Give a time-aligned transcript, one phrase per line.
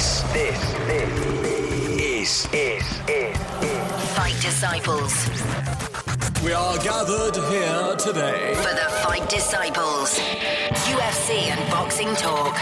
[0.00, 1.12] This, this, this
[2.00, 3.36] is, is, is, is.
[4.16, 5.28] Fight Disciples.
[6.42, 8.54] We are gathered here today.
[8.54, 10.18] For the Fight Disciples.
[10.88, 12.56] UFC and boxing talk.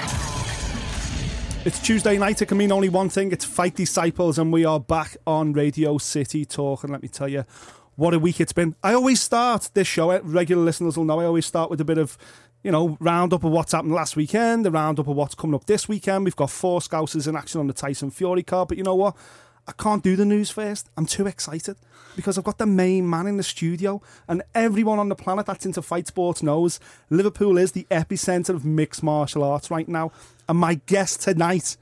[1.64, 2.42] It's Tuesday night.
[2.42, 3.30] It can mean only one thing.
[3.30, 6.82] It's Fight Disciples, and we are back on Radio City Talk.
[6.82, 7.44] And let me tell you,
[7.94, 8.74] what a week it's been.
[8.82, 10.10] I always start this show.
[10.10, 12.18] eh, Regular listeners will know I always start with a bit of,
[12.62, 15.88] you know, roundup of what's happened last weekend, the roundup of what's coming up this
[15.88, 16.24] weekend.
[16.24, 19.16] We've got four Scousers in action on the Tyson Fury card, but you know what?
[19.66, 20.88] I can't do the news first.
[20.96, 21.76] I'm too excited
[22.16, 25.66] because I've got the main man in the studio, and everyone on the planet that's
[25.66, 30.10] into fight sports knows Liverpool is the epicenter of mixed martial arts right now.
[30.48, 31.76] And my guest tonight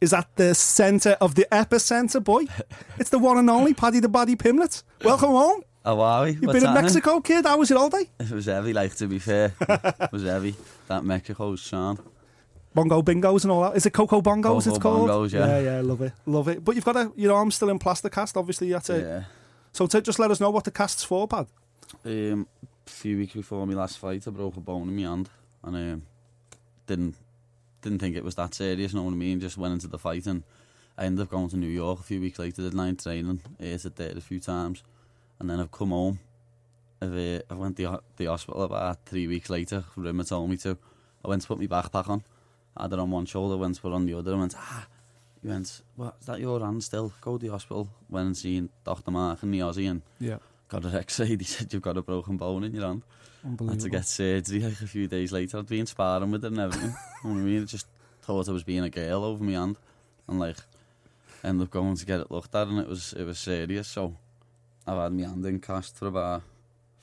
[0.00, 2.44] is at the centre of the epicenter, boy.
[2.98, 4.82] It's the one and only Paddy the Baddy Pimblett.
[5.04, 5.62] Welcome home.
[5.84, 6.32] Are we?
[6.32, 6.74] You've been in?
[6.74, 7.46] Mexico, kid.
[7.46, 8.08] How was it all day?
[8.18, 9.52] It was heavy, like, to be fair.
[9.60, 10.54] it was heavy.
[10.88, 12.00] That Mexico's sound.
[12.74, 13.76] Bongo bingos and all that.
[13.76, 14.66] Is it Coco Bongos?
[14.66, 15.10] it's Coco called.
[15.10, 15.46] Bongos, yeah.
[15.46, 15.80] yeah, yeah.
[15.80, 16.64] Love it, love it.
[16.64, 18.36] But you've got to, you know, I'm still in plaster cast.
[18.36, 19.02] Obviously, that's it.
[19.04, 19.24] Yeah.
[19.72, 21.46] So to just let us know what the cast's for, Pad.
[22.04, 22.46] Um,
[22.86, 25.30] a few weeks before my last fight, I broke a bone in my hand.
[25.64, 26.02] And um,
[26.86, 27.16] didn't
[27.82, 29.40] didn't think it was that serious, know what I mean?
[29.40, 30.42] Just went into the fight and
[30.98, 33.84] I ended up going to New York a few weeks later, did nine training, ate
[33.84, 34.82] it there a few times.
[35.40, 36.20] And then I've come home.
[37.02, 39.84] I've, uh, I went to the, hospital about three weeks later.
[39.96, 40.76] Rimmer told me to.
[41.24, 42.22] I went to put my backpack on.
[42.76, 44.34] I had it on one shoulder, went to put it on the other.
[44.34, 44.86] I went, ah.
[45.42, 47.12] He went, what, is that your hand still?
[47.22, 47.88] Go to the hospital.
[48.10, 49.10] Went and seen Dr.
[49.10, 50.36] Mark and the Aussie and Yeah.
[50.68, 51.26] got an X-ray.
[51.38, 53.02] He said, you've got a broken bone in your hand.
[53.42, 55.58] I had to get surgery like a few days later.
[55.58, 56.90] I'd been sparring with it and everything.
[57.24, 57.62] you know what I mean?
[57.62, 57.86] I just
[58.20, 59.76] thought I was being a girl over my hand.
[60.28, 60.58] And like,
[61.42, 63.88] ended up going to get it looked at and it was it was serious.
[63.88, 64.14] So
[64.86, 66.42] I've had my hand in cast for about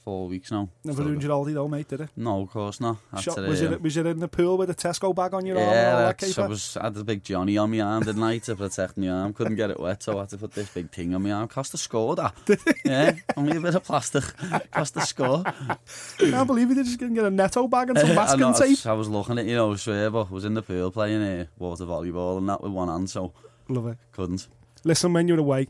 [0.08, 0.70] four weeks now.
[0.86, 2.10] Never So- injured Aldi though, mate, did it?
[2.16, 2.96] No, of course not.
[3.20, 5.46] Shot, to, was, um, it was it in the pool with a Tesco bag on
[5.46, 8.16] your arm yeah, that I was I had the big Johnny on my arm at
[8.16, 9.34] night to protect my arm.
[9.34, 11.50] Couldn't get it wet, so I had to put this big thing on my arm.
[11.50, 12.34] Cost a score that.
[12.86, 14.24] yeah, only a bit of plastic.
[14.72, 15.44] Cost a score.
[15.46, 15.78] I
[16.18, 18.86] can't believe you just didn't get a netto bag and some I, masking know, tape.
[18.86, 21.22] I was looking at you know, I swear, but I was in the pool playing
[21.22, 23.34] uh, water volleyball and that with one hand, so
[23.68, 23.98] Love it.
[24.14, 24.48] couldn't.
[24.86, 25.68] Listen, when you're away,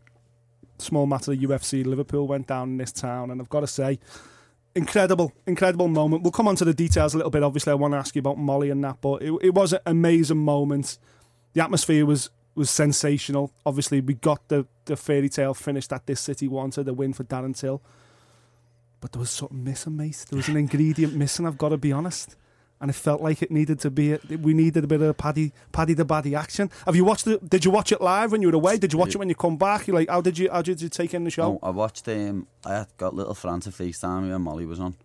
[0.80, 4.00] small matter UFC, Liverpool went down in this town, and I've got to say,
[4.76, 6.24] incredible, incredible moment.
[6.24, 7.44] We'll come on to the details a little bit.
[7.44, 9.80] Obviously, I want to ask you about Molly and that, but it, it was an
[9.86, 10.98] amazing moment.
[11.54, 13.54] The atmosphere was was sensational.
[13.66, 17.24] Obviously, we got the, the fairy tale finish that this city wanted, the win for
[17.24, 17.84] Darren Till.
[19.00, 20.26] But there was something missing, mate.
[20.28, 22.36] There was an ingredient missing, I've got to be honest.
[22.80, 24.18] And it felt like it needed to be.
[24.42, 26.70] We needed a bit of Paddy, Paddy the Baddy action.
[26.86, 27.50] Have you watched it?
[27.50, 28.78] Did you watch it live when you were away?
[28.78, 29.88] Did you watch it when you come back?
[29.88, 30.48] You like, how did you?
[30.52, 31.54] How did you take in the show?
[31.54, 32.08] No, I watched.
[32.08, 34.96] Um, I got little Fran to FaceTime me when Molly was on,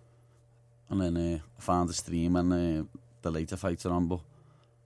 [0.91, 2.84] and then uh, I found the stream and uh,
[3.22, 4.06] the later fights are on.
[4.06, 4.21] But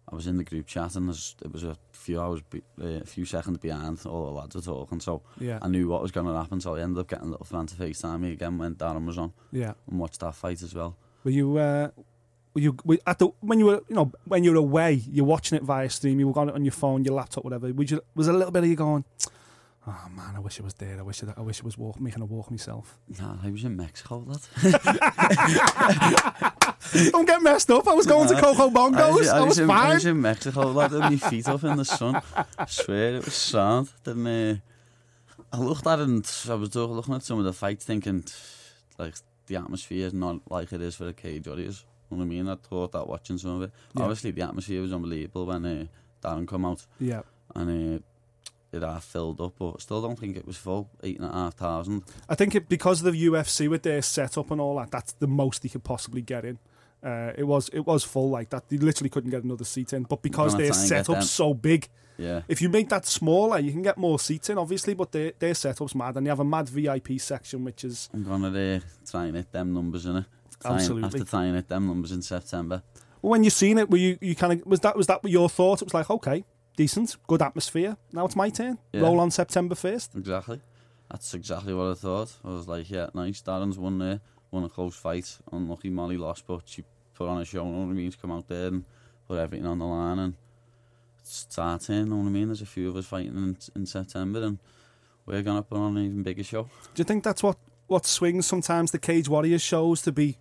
[0.08, 3.04] I was in the group chat and it was a few hours, be, uh, a
[3.04, 3.98] few seconds behind.
[4.06, 5.58] All the lads were talking, so Yeah.
[5.60, 6.60] I knew what was going to happen.
[6.60, 9.32] So I ended up getting little Fran to FaceTime me again when Darren was on
[9.50, 9.72] Yeah.
[9.90, 10.96] and watched that fight as well.
[11.24, 11.56] Were you?
[11.56, 11.88] Uh,
[12.56, 15.02] you at the when you were you know when you were away?
[15.10, 16.20] You're watching it via stream.
[16.20, 17.72] You were on it on your phone, your laptop, whatever.
[17.72, 18.00] Would you?
[18.14, 19.04] Was a little bit of you going?
[19.88, 20.98] Oh man, I wish it was there.
[20.98, 22.98] I wish it, I wish it was walk, making a walk myself.
[23.20, 24.40] Nah, I was in Mexico, lad.
[27.12, 27.86] Don't get messed up.
[27.86, 29.28] I was going to Coco Bongos.
[29.28, 29.94] I was, in, I fine.
[29.94, 32.20] was in Mexico, lad, with my feet up in the sun.
[32.58, 33.90] I swear, it was sound.
[34.02, 34.56] Then uh,
[35.52, 38.24] I looked at it and I was looking at some of the fights thinking,
[38.98, 39.14] like,
[39.46, 41.84] the atmosphere is not like it is for the cage warriors.
[42.10, 42.48] You know what I mean?
[42.48, 43.70] I thought that watching some of it.
[43.94, 44.02] Yeah.
[44.02, 45.86] Obviously, the atmosphere was unbelievable when uh,
[46.22, 47.22] Darren come out yeah.
[47.54, 47.98] and uh,
[48.72, 51.54] it half filled up, but still don't think it was full, eight and a half
[51.54, 52.04] thousand.
[52.28, 55.26] I think it, because of the UFC with their setup and all that, that's the
[55.26, 56.58] most he could possibly get in.
[57.02, 58.68] Uh, it was it was full like that.
[58.68, 60.04] They literally couldn't get another seat in.
[60.04, 62.42] But because their setup's so big, Yeah.
[62.48, 64.94] if you make that smaller, you can get more seats in, obviously.
[64.94, 68.24] But their their setup's mad, and they have a mad VIP section, which is I'm
[68.24, 70.24] gonna uh, try and hit them numbers in it.
[70.64, 71.20] Absolutely.
[71.20, 72.82] To try and hit them numbers in September.
[73.22, 75.48] Well, when you seen it, were you, you kind of was that was that your
[75.48, 75.82] thought?
[75.82, 76.44] It was like okay,
[76.76, 77.96] decent, good atmosphere.
[78.12, 78.78] Now it's my turn.
[78.92, 79.02] Yeah.
[79.02, 80.14] Roll on September first.
[80.14, 80.60] Exactly.
[81.10, 82.32] That's exactly what I thought.
[82.44, 83.40] I was like, yeah, nice.
[83.40, 84.20] Darren's won there,
[84.50, 85.38] won a close fight.
[85.52, 86.82] Unlucky Molly lost, but she
[87.14, 87.64] put on a show.
[87.64, 88.10] You know what I mean?
[88.10, 88.84] She come out there and
[89.28, 90.34] put everything on the line and
[91.22, 91.96] start in.
[91.96, 92.48] You know what I mean?
[92.48, 94.58] There's a few of us fighting in, in September, and
[95.24, 96.64] we're gonna put on an even bigger show.
[96.94, 97.56] Do you think that's what
[97.86, 100.38] what swings sometimes the Cage Warriors shows to be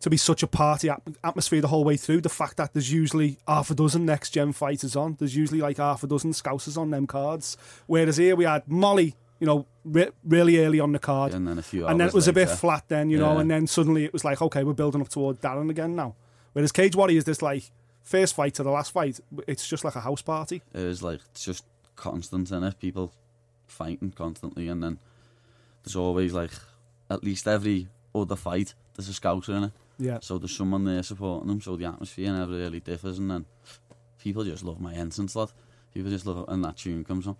[0.00, 2.20] to be such a party at- atmosphere the whole way through?
[2.20, 5.16] The fact that there's usually half a dozen next gen fighters on.
[5.18, 7.56] There's usually like half a dozen scousers on them cards.
[7.86, 11.32] Whereas here we had Molly, you know, re- really early on the card.
[11.34, 13.40] And then a few and then it was a bit flat then, you know, Yeah.
[13.40, 16.14] and then suddenly it was like, okay, we're building up toward Darren again now.
[16.52, 17.70] Whereas Cage Warrior is this like
[18.02, 20.62] first fight to the last fight, it's just like a house party.
[20.72, 21.64] It was like it's just
[21.96, 22.78] constant in it.
[22.78, 23.12] People
[23.66, 24.98] fighting constantly, and then
[25.84, 26.52] there's always like
[27.10, 29.72] at least every other fight there's a scouser in it.
[29.98, 30.18] Yeah.
[30.20, 31.60] So there's someone there supporting them.
[31.60, 33.44] So the atmosphere never really differs, and then
[34.22, 35.50] people just love my entrance, lad.
[35.94, 37.36] People just love it, and that tune comes on.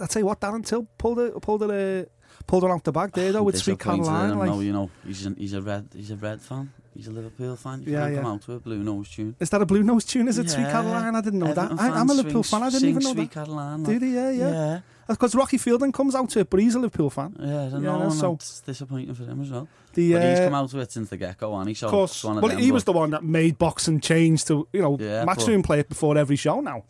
[0.00, 2.04] I tell you what, Darren Till pulled it, pulled uh,
[2.46, 4.38] pulled it out the bag there though with Sweet Caroline.
[4.38, 6.72] Like, no, you know, he's a, he's a red, he's a red fan.
[6.94, 7.82] He's a Liverpool fan.
[7.82, 8.16] You Yeah, yeah.
[8.16, 9.34] come out with a blue nose tune.
[9.40, 10.28] is that a Blue Nose tune?
[10.28, 10.72] Is it Sweet Yeah.
[10.72, 11.16] Caroline?
[11.16, 11.82] I didn't know Everton that.
[11.90, 12.62] I, I'm a Liverpool fan.
[12.62, 13.44] I didn't even know Sweet that.
[13.46, 13.82] Caroline.
[13.82, 14.06] Do they?
[14.08, 14.50] Yeah, yeah.
[14.50, 14.80] Yeah.
[15.08, 17.36] Because Rocky Fielding comes out to it, but he's a Liverpool fan.
[17.38, 18.10] Yeah, I don't Yeah, know.
[18.10, 19.68] so- it's disappointing for him as well.
[19.94, 22.24] The, but he's uh, come out with it since the get-go, and he so course.
[22.24, 24.96] one of Well, them, he was the one that made boxing change to, you know,
[24.98, 26.84] Yeah, Matchroom play it before every show now.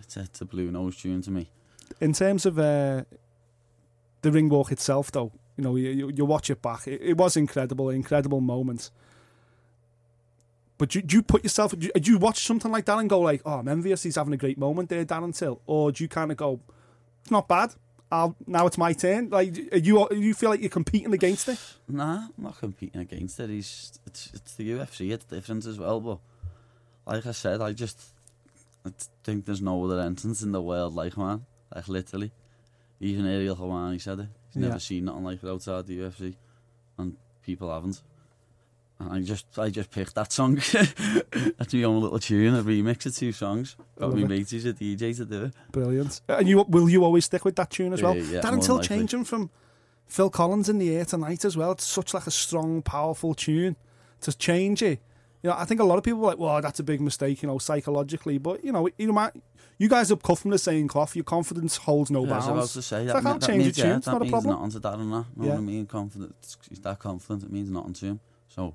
[0.00, 1.50] It's a, it's a blue nose tune to me.
[2.00, 3.04] In terms of uh,
[4.22, 6.88] the ring walk itself, though, you know, you, you, watch it back.
[6.88, 8.90] It, it was incredible, incredible moment.
[10.78, 13.08] But do, do you put yourself, do you, do you watch something like that and
[13.08, 15.60] go like, oh, I'm envious, he's having a great moment there, Darren Till?
[15.66, 16.58] Or do you kind of go,
[17.22, 17.74] it's not bad,
[18.10, 19.30] I'll, now it's my turn?
[19.30, 21.58] Like, you, you feel like you're competing against it?
[21.88, 23.48] Nah, I'm not competing against it.
[23.48, 25.10] He's it's it's the UFC.
[25.12, 26.00] It's different as well.
[26.00, 26.18] But
[27.06, 27.98] like I said, I just
[28.84, 28.90] I
[29.24, 31.46] think there's no other entrance in the world like man.
[31.74, 32.32] Like literally,
[33.00, 34.28] even Ariel Helwani said it.
[34.52, 34.68] He's Yeah.
[34.68, 36.34] never seen nothing like it outside the UFC,
[36.98, 38.02] and people haven't.
[39.02, 40.54] And I just I just picked that song.
[41.58, 42.54] That's my own little tune.
[42.54, 43.76] a remix of two songs.
[43.98, 45.54] Got me mate who's a DJ to do it.
[45.72, 46.20] Brilliant.
[46.28, 48.16] And you will you always stick with that tune as well?
[48.16, 48.96] Yeah, yeah, Darren more Till than likely.
[48.98, 49.50] changing from
[50.06, 51.72] Phil Collins in the air tonight as well.
[51.72, 53.76] It's such like a strong, powerful tune
[54.20, 55.00] to change it.
[55.42, 57.42] You know, I think a lot of people are like, "Well, that's a big mistake,"
[57.42, 58.38] you know, psychologically.
[58.38, 59.32] But you know, you might,
[59.78, 61.16] you guys are cut from the same cloth.
[61.16, 62.72] Your confidence holds no Yeah, I was bounds.
[62.74, 64.30] to say that, like, I'll mean- that change means, tune, yeah, it's that not a
[64.30, 64.54] problem.
[64.54, 65.24] nothing to that and that.
[65.36, 65.50] Know Yeah.
[65.50, 65.86] what I mean?
[65.86, 66.56] Confident.
[66.68, 67.42] He's that confident.
[67.42, 68.20] It means nothing to him.
[68.48, 68.74] So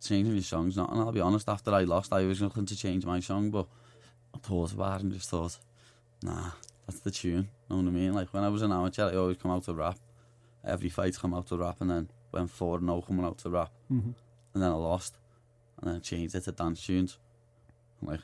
[0.00, 0.90] changing his songs, not.
[0.92, 1.48] And I'll be honest.
[1.48, 3.66] After I lost, I was looking to change my song, but
[4.34, 5.58] I thought about it and just thought,
[6.22, 6.50] nah,
[6.86, 7.48] that's the tune.
[7.68, 8.12] Know what I mean?
[8.14, 9.98] Like when I was an amateur, I always come out to rap.
[10.64, 13.50] Every fight come out to rap, and then went four and no coming out to
[13.50, 14.14] rap, Mhm.
[14.54, 15.14] and then I lost,
[15.80, 17.16] and then I changed it to dance tunes.
[18.00, 18.20] And, like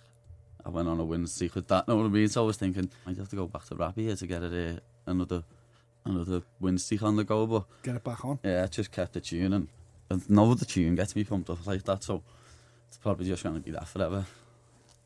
[0.64, 1.88] I went on a win streak with that.
[1.88, 2.28] Know what I mean?
[2.28, 4.76] So I was thinking I'd have to go back to rap here to get it
[4.76, 4.80] uh,
[5.10, 5.44] another
[6.04, 7.46] another win streak on the go.
[7.46, 8.38] But Get it back on.
[8.44, 9.68] yeah, I just kept the tune and,
[10.10, 12.04] and no other tune gets me pumped up like that.
[12.04, 12.22] So
[12.88, 14.26] it's probably just going to be that forever.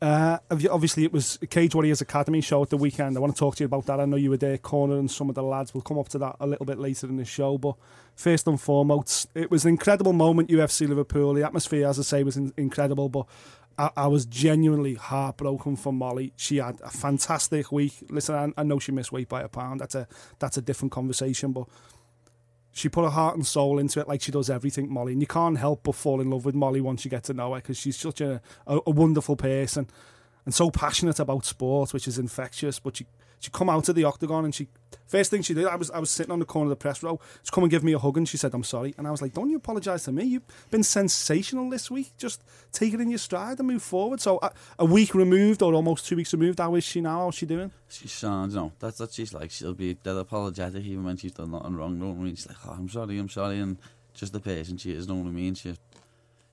[0.01, 3.15] Uh, obviously, it was Cage Warriors Academy show at the weekend.
[3.15, 3.99] I want to talk to you about that.
[3.99, 5.75] I know you were there cornering some of the lads.
[5.75, 7.59] We'll come up to that a little bit later in the show.
[7.59, 7.75] But
[8.15, 11.35] first and foremost, it was an incredible moment, UFC Liverpool.
[11.35, 13.09] The atmosphere, as I say, was in- incredible.
[13.09, 13.27] But
[13.77, 16.33] I, I was genuinely heartbroken for Molly.
[16.35, 17.93] She had a fantastic week.
[18.09, 19.81] Listen, I, I know she missed weight by a pound.
[19.81, 20.07] That's a
[20.39, 21.51] that's a different conversation.
[21.51, 21.67] But
[22.71, 25.13] she put her heart and soul into it like she does everything, Molly.
[25.13, 27.53] And you can't help but fall in love with Molly once you get to know
[27.53, 29.87] her because she's such a, a, a wonderful person
[30.45, 32.79] and so passionate about sport, which is infectious.
[32.79, 33.07] But she
[33.41, 34.67] she come out of the octagon and she
[35.07, 37.01] first thing she did, I was I was sitting on the corner of the press
[37.03, 37.19] row.
[37.43, 39.21] She come and give me a hug and she said, "I'm sorry." And I was
[39.21, 40.23] like, "Don't you apologise to me?
[40.25, 42.13] You've been sensational this week.
[42.17, 45.73] Just take it in your stride and move forward." So a, a week removed or
[45.73, 47.25] almost two weeks removed, how is she now?
[47.25, 47.71] How's she doing?
[47.89, 49.51] She sounds, know, that's what she's like.
[49.51, 52.01] She'll be dead apologetic even when she's done nothing wrong.
[52.01, 52.35] I mean?
[52.35, 53.59] She's like, oh, I'm sorry, I'm sorry.
[53.59, 53.77] And
[54.13, 55.55] just the person she is, know what I mean?
[55.55, 55.73] She,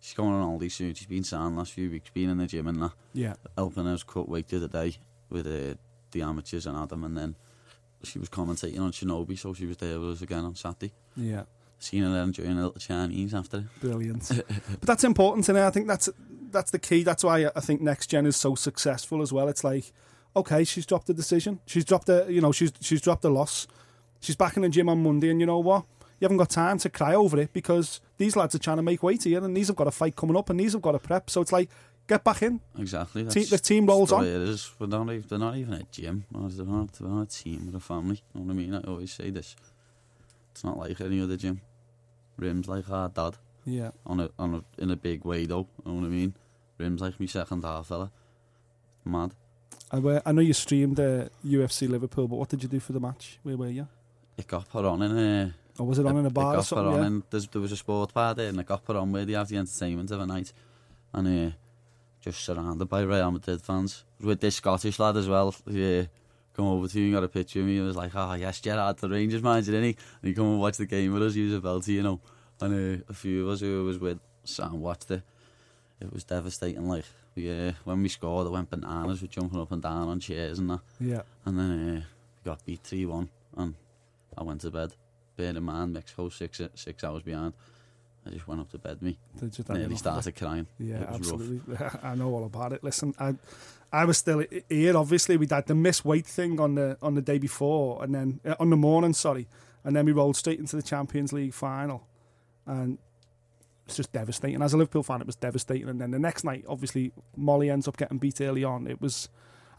[0.01, 0.95] she's going on all these soon.
[0.95, 2.93] She's been signed last few weeks, been in the gym and that.
[3.13, 4.97] Yeah, helping us cut weight the other day
[5.31, 5.75] with uh,
[6.13, 7.35] the amateurs and Adam, and then
[8.03, 10.93] she was commentating on Shinobi, so she was there with us again on Saturday.
[11.17, 11.45] yeah.
[11.81, 13.81] Seen her there enjoying a little Chinese after it.
[13.81, 14.29] Brilliant.
[14.49, 16.09] but that's important, and I think that's
[16.51, 17.05] that's the key.
[17.05, 19.47] That's why I think next gen is so successful as well.
[19.49, 19.93] It's like,
[20.35, 21.61] okay, she's dropped a decision.
[21.67, 23.69] She's dropped a, you know, she's she's dropped a loss.
[24.19, 25.85] She's back in the gym on Monday, and you know what?
[26.19, 29.05] You haven't got time to cry over it because these lads are trying to make
[29.05, 30.99] weight here, and these have got a fight coming up, and these have got a
[30.99, 31.31] prep.
[31.31, 31.71] So it's like,
[32.09, 32.61] get back in.
[32.79, 33.25] Exactly.
[33.27, 34.27] Te- the team rolls that's on.
[34.27, 34.73] It is.
[34.79, 36.25] We're not, even, they're not even a gym.
[36.33, 37.69] They're not, they're not a team.
[37.71, 38.23] We're a family.
[38.35, 38.75] You know what I mean?
[38.75, 39.55] I always say this.
[40.51, 41.61] It's not like any other gym.
[42.37, 43.37] Rim's like our dad.
[43.65, 43.91] Yeah.
[44.07, 45.69] On a, on a, in a big way, though.
[45.85, 46.35] You know what I mean?
[46.79, 48.11] Rim's like my second half fella.
[49.05, 49.35] Mad.
[49.91, 52.93] I, uh, I know you streamed uh, UFC Liverpool, but what did you do for
[52.93, 53.39] the match?
[53.43, 53.89] Where were you?
[54.37, 55.55] It got put on in a...
[55.79, 57.21] Or was it on in a bar it got put on Yeah.
[57.31, 59.49] there's, there was a sport bar there and it got put on where they have
[59.49, 60.53] the entertainment of a night
[61.15, 61.55] and uh,
[62.21, 66.03] just surrounded by Real Madrid fans with this Scottish lad as well yeah
[66.55, 68.61] come over to me and got a picture of me and was like oh yes
[68.61, 71.35] Gerrard the Rangers manager didn't he and he come and watch the game with us
[71.35, 72.21] he was a belty you know
[72.61, 75.23] and uh, a few of us who was with sat and watched it
[76.01, 77.05] it was devastating like
[77.37, 80.59] we, uh, when we scored it went bananas with jumping up and down on chairs
[80.59, 81.23] and that Yeah.
[81.45, 83.75] and then uh, we got beat 3-1 and
[84.37, 84.95] I went to bed.
[85.37, 87.53] Bear in mind, Mexico six six hours behind.
[88.29, 89.01] I just went up to bed.
[89.03, 90.67] Me just had nearly started crying.
[90.79, 91.41] Yeah, It was rough.
[91.41, 91.77] absolutely.
[92.03, 92.85] I know all about it.
[92.85, 93.35] Listen, I,
[93.93, 94.97] I was still here.
[94.97, 98.41] Obviously, we had the miss weight thing on the on the day before, and then
[98.45, 99.47] uh, on the morning, sorry,
[99.85, 102.07] and then we rolled straight into the Champions League final,
[102.67, 102.99] and
[103.87, 104.61] it's just devastating.
[104.63, 105.89] As a Liverpool fan, it was devastating.
[105.89, 108.87] And then the next night, obviously, Molly ends up getting beat early on.
[108.87, 109.29] It was.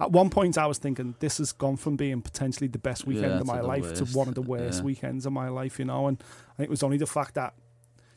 [0.02, 3.34] At one point, I was thinking this has gone from being potentially the best weekend
[3.34, 4.06] Yeah, of my life worst.
[4.14, 4.86] to one of the worst Yeah.
[4.86, 6.08] weekends of my life, you know.
[6.08, 6.18] And
[6.54, 7.54] I think it was only the fact that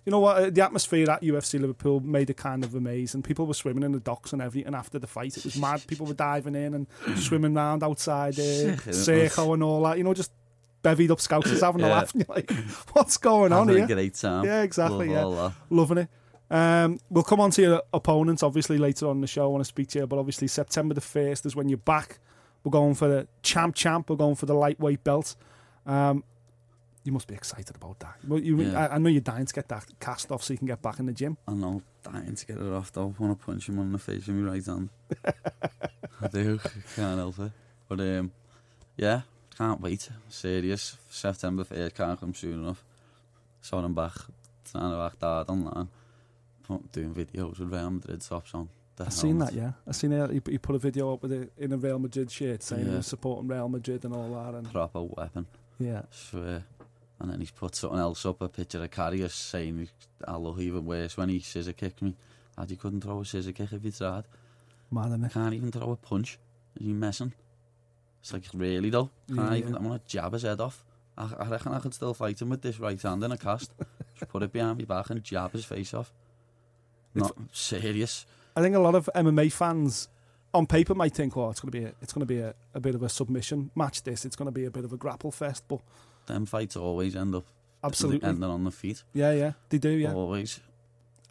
[0.05, 0.37] you know what?
[0.37, 3.23] uh, The atmosphere at UFC Liverpool made it kind of amazing.
[3.23, 5.37] People were swimming in the docks and everything after the fight.
[5.37, 5.85] It was mad.
[5.87, 6.87] People were diving in and
[7.19, 9.31] swimming around outside uh, Sick, isn't it?
[9.33, 9.99] Circo and all that.
[9.99, 10.33] You know, just
[10.83, 11.93] bevied up scousers having a Yeah.
[11.95, 12.15] laugh.
[12.15, 12.51] And you're like,
[12.93, 13.85] what's going on Having here?
[13.85, 14.45] a great time.
[14.45, 15.77] Yeah, exactly, Love yeah.
[15.77, 16.09] Loving it.
[16.51, 19.45] Um, we'll come on to your opponents, obviously, later on in the show.
[19.45, 22.19] I want to speak to you, but obviously, September the 1st is when you're back.
[22.65, 24.11] We're going for the champ champ.
[24.11, 25.35] We're going for the lightweight belt.
[25.87, 26.25] Um,
[27.05, 28.17] you must be excited about that.
[28.27, 28.87] Well, you, yeah.
[28.87, 30.99] I, I know you're dying to get that cast off so you can get back
[30.99, 31.37] in the gym.
[31.49, 33.15] I know, dying to get it off though.
[33.19, 34.89] I want to punch him on the face with my right hand.
[36.21, 36.61] I do,
[36.95, 37.53] can't help it.
[37.89, 38.33] But um,
[38.97, 39.23] yeah,
[39.57, 40.09] can't wait.
[40.29, 42.83] Serious, September 1st, can't come soon enough.
[43.61, 44.15] So I'm back,
[44.71, 45.89] trying to back dad online.
[46.93, 48.69] Doing videos with Real Madrid tops on.
[48.99, 49.13] I've helmet.
[49.13, 49.73] seen that, yeah.
[49.87, 50.31] I've seen it.
[50.31, 52.91] He, he put a video up with it in a Real Madrid shirt saying yeah.
[52.91, 54.55] he was supporting Real Madrid and all that.
[54.55, 54.71] And...
[54.71, 55.47] Proper weapon.
[55.79, 56.03] Yeah.
[56.11, 56.65] Swear.
[57.23, 59.89] And then he's put something else up, a picture of Carrius saying
[60.27, 62.17] I look even worse when he scissor kicked me.
[62.59, 64.25] Lad, you couldn't throw a scissor kick if you tried.
[64.91, 65.33] mad isn't it?
[65.33, 66.39] Can't even throw a punch.
[66.81, 67.33] Are you messing?
[68.21, 69.11] It's like, really though?
[69.29, 69.77] Can't Yeah, even, yeah.
[69.77, 70.85] I'm going to jab his head off.
[71.17, 73.71] I, I reckon I could still fight him with this right hand in a cast.
[74.19, 76.13] Just put it behind me back and jab his face off.
[77.15, 78.27] Not serious.
[78.57, 80.09] I think a lot of MMA fans
[80.53, 82.55] on paper might think, "Oh, it's going to be a, it's going to be a,
[82.75, 84.03] a bit of a submission match.
[84.03, 85.81] This, it's going to be a bit of a grapple fest." But
[86.27, 87.45] them fights always end up
[87.83, 89.03] absolutely ending on the feet.
[89.13, 89.91] Yeah, yeah, they do.
[89.91, 90.61] Yeah, always.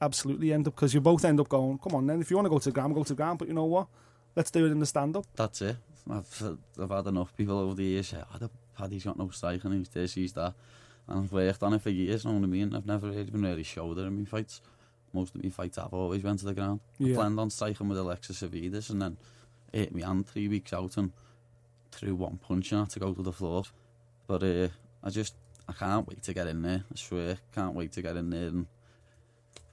[0.02, 1.78] Absolutely end up because you both end up going.
[1.78, 3.40] Come on, then if you want to go to the ground, go to the ground.
[3.40, 3.88] But you know what?
[4.36, 5.26] Let's do it in the stand up.
[5.36, 5.78] That's it.
[6.10, 9.64] I've, uh, I've had enough people over the years say, oh, Paddy's got no strike
[9.64, 10.54] and he's this, he's that.
[11.08, 12.76] And I've worked on it for years, know what I mean?
[12.76, 14.62] I've never really been really showed it in my fights.
[15.14, 16.80] Most of my fights I've always went to the ground.
[16.98, 17.14] Yeah.
[17.14, 19.18] I planned on striking with Alexis Avidas and then
[19.72, 21.12] hit me hand three weeks out and
[21.92, 23.64] threw one punch and I had to go to the floor.
[24.28, 24.68] But uh,
[25.03, 25.36] I just,
[25.67, 26.84] I can't wait to get in there.
[26.91, 28.48] I swear, can't wait to get in there.
[28.48, 28.67] And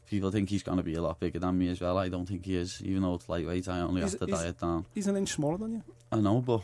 [0.08, 1.99] people think he's going to be a lot bigger than me as well.
[1.99, 2.80] I don't think he is.
[2.82, 4.87] Even though it's lightweight, I only He's- have to diet down.
[4.94, 5.82] He's an inch smaller than you.
[6.12, 6.62] I know, but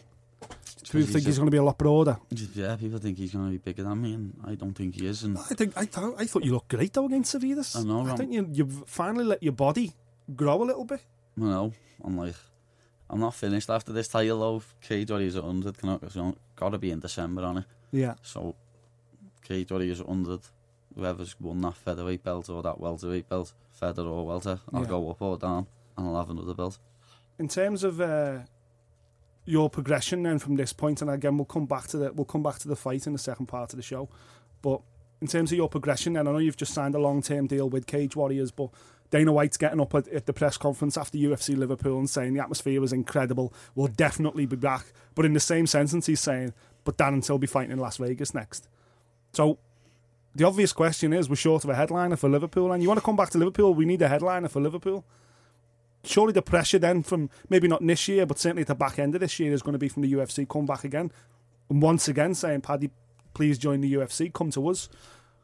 [0.91, 2.19] People think he's going to be a lot broader.
[2.55, 5.07] yeah, people think he's going to be bigger than me, and I don't think he
[5.07, 5.25] is.
[5.25, 7.75] And I think I thought I thought you looked great though against Savvidis.
[7.77, 9.93] I know, I think you you finally let your body
[10.37, 11.01] grow a little bit.
[11.37, 11.73] you know,
[12.05, 12.35] I'm like,
[13.09, 14.63] I'm not finished after this title though.
[14.83, 17.65] Cage Warriors at 100, can got to be in December on it.
[17.95, 18.57] Yeah, So,
[19.45, 20.41] Cage Warriors at 100,
[20.97, 24.89] whoever's won that featherweight belt or that welterweight belt, feather or welter, I'll Yeah.
[24.89, 26.79] go up or down, and I'll have another belt.
[27.39, 28.39] in terms of uh,
[29.45, 32.43] your progression then from this point, and again we'll come back to the we'll come
[32.45, 34.09] back to the fight in the second part of the show.
[34.63, 34.81] But
[35.21, 37.69] in terms of your progression, then I know you've just signed a long term deal
[37.69, 38.71] with Cage Warriors, but
[39.11, 42.41] Dana White's getting up at, at the press conference after UFC Liverpool and saying the
[42.41, 43.53] atmosphere was incredible.
[43.75, 44.87] We'll definitely be back.
[45.15, 46.53] But in the same sentence, he's saying,
[46.85, 48.69] "But Dan and be fighting in Las Vegas next."
[49.33, 49.59] So.
[50.37, 53.05] The obvious question is, we're short of a headliner for Liverpool, and you want to
[53.05, 53.73] come back to Liverpool?
[53.73, 55.05] We need a headliner for Liverpool
[56.03, 59.15] surely the pressure then from maybe not this year, but certainly at the back end
[59.15, 61.11] of this year is going to be from the UFC come back again
[61.69, 62.91] and once again saying, Paddy,
[63.33, 64.89] please join the UFC, come to us.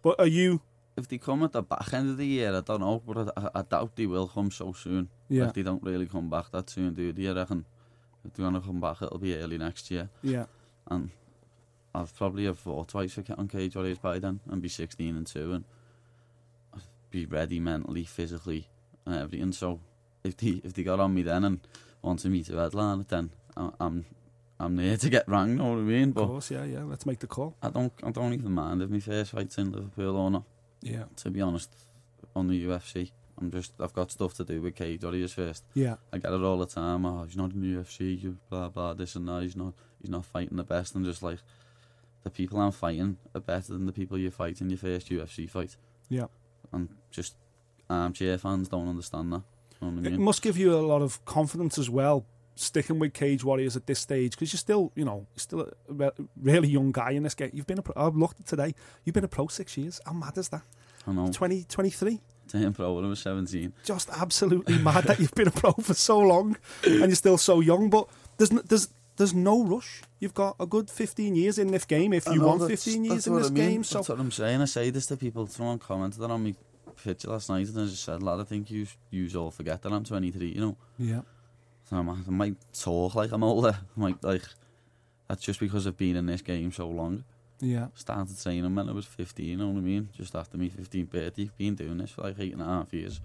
[0.03, 0.61] But are you?
[0.97, 3.61] If they come at the back end of the year, I don't know, but I,
[3.61, 5.09] I, doubt they will come so soon.
[5.29, 5.45] Yeah.
[5.45, 7.29] Like, they don't really come back that soon, do they?
[7.29, 7.65] I reckon
[8.25, 10.11] if they want to come back, it'll be early next year.
[10.23, 10.47] Yeah,
[10.89, 11.11] and
[11.95, 15.27] I've probably have fought twice for on Cage Warriors by then and be 16 and
[15.27, 15.65] 2 and
[17.11, 18.69] be ready mentally, physically
[19.05, 19.53] and everything.
[19.53, 19.81] So
[20.23, 21.61] if they if they got on me then and
[22.03, 24.05] wanted me to headline it then I- I'm
[24.59, 26.13] I'm there to get rang, you know what I mean?
[26.13, 26.83] But of course, yeah, yeah.
[26.85, 27.57] Let's make the call.
[27.63, 30.45] I don't I don't even mind if my first fight's in Liverpool or not,
[30.83, 31.71] Yeah, to be honest,
[32.37, 33.11] on the UFC.
[33.41, 35.65] I'm just I've got stuff to do with Cage Warriors first.
[35.75, 37.07] yeah, I get it all the time.
[37.07, 38.23] Oh, he's not in the UFC.
[38.23, 39.43] You blah blah this and that.
[39.43, 39.73] He's not.
[40.01, 40.95] He's not fighting the best.
[40.95, 41.39] And just like
[42.23, 45.49] the people I'm fighting are better than the people you fight in your first UFC
[45.49, 45.77] fight.
[46.09, 46.27] yeah.
[46.73, 47.35] And just
[47.89, 49.43] armchair fans don't understand that.
[49.81, 52.25] You know I It must give you a lot of confidence as well,
[52.55, 56.11] sticking with Cage Warriors at this stage, because you're still, you know, still a re-
[56.41, 57.51] really young guy in this game.
[57.53, 58.75] You've been a pro, I've looked today,
[59.05, 60.01] you've been a pro six years.
[60.07, 60.63] How mad is that?
[61.09, 61.31] I know.
[61.33, 62.21] 20, 23?
[62.47, 63.73] Turning pro when I was 17.
[63.85, 67.61] just absolutely mad that you've been a pro for so long and you're still so
[67.61, 67.91] young.
[67.91, 68.89] But there's there's
[69.21, 70.01] there's no rush.
[70.19, 73.37] You've got a good 15 years in this game if you want 15 years in
[73.37, 73.71] this I mean.
[73.71, 73.85] game.
[73.85, 74.63] So That's what I'm saying.
[74.63, 75.47] I say this to people.
[75.47, 76.55] Someone commented on my
[77.05, 79.93] picture last night and I just said, lad, I think you you all forget that
[79.93, 80.77] I'm 23, you know.
[80.99, 81.21] Yeah.
[81.85, 83.79] So I might, I might talk like I'm older.
[83.97, 84.45] I might like
[85.29, 87.25] that's just because I've been in this game so long.
[87.61, 87.89] Yeah.
[87.95, 90.09] Started training when I was 15, you know what I mean?
[90.17, 91.51] Just after me 15, 30.
[91.59, 93.21] been doing this for like eight and a half years.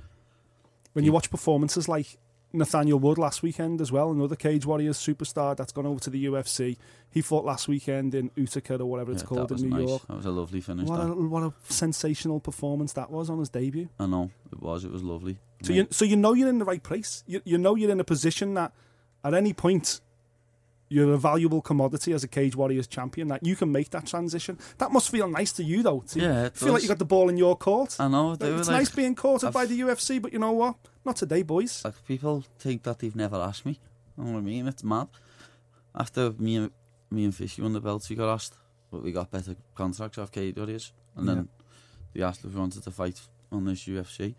[0.91, 2.17] When you watch performances like
[2.55, 6.25] Nathaniel Wood last weekend as well, another Cage Warriors superstar that's gone over to the
[6.25, 6.77] UFC.
[7.11, 9.87] He fought last weekend in Utica or whatever it's Yeah, called in New nice.
[9.87, 10.07] York.
[10.07, 10.87] That was a lovely finish.
[10.87, 13.89] What a, what a sensational performance that was on his debut.
[13.99, 14.83] I know it was.
[14.85, 15.37] It was lovely.
[15.63, 15.83] So Yeah.
[15.83, 17.23] you so you know you're in the right place.
[17.27, 18.73] You you know you're in a position that
[19.23, 20.01] at any point
[20.89, 23.27] you're a valuable commodity as a Cage Warriors champion.
[23.29, 24.57] That you can make that transition.
[24.77, 26.01] That must feel nice to you though.
[26.09, 27.95] To Yeah, feel like you got the ball in your court.
[27.99, 28.33] I know.
[28.33, 30.75] It's like, nice being courted by I've- the UFC, but you know what?
[31.03, 31.83] Not today, boys.
[31.85, 33.79] like people think that they've never asked me.
[34.17, 34.67] You know what I mean?
[34.67, 35.07] It's mad.
[35.93, 36.71] After me and
[37.11, 38.55] me and Fishy won the belts, we got asked,
[38.91, 41.49] but we got better contracts off Cage Warriors, and then
[42.13, 44.35] they asked if we wanted to fight on this UFC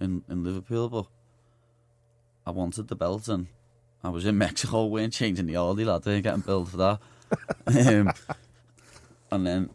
[0.00, 1.06] in in Liverpool, but
[2.46, 3.46] I wanted the belt, and
[4.04, 6.98] I was in Mexico, weren't changing the Aldi lad, weren't getting billed for that.
[7.88, 8.12] um,
[9.30, 9.70] and then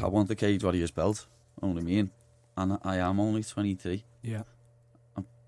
[0.00, 1.26] I want the Cage Warriors belt.
[1.56, 2.10] What I mean?
[2.56, 4.42] And I am only twenty three Yeah,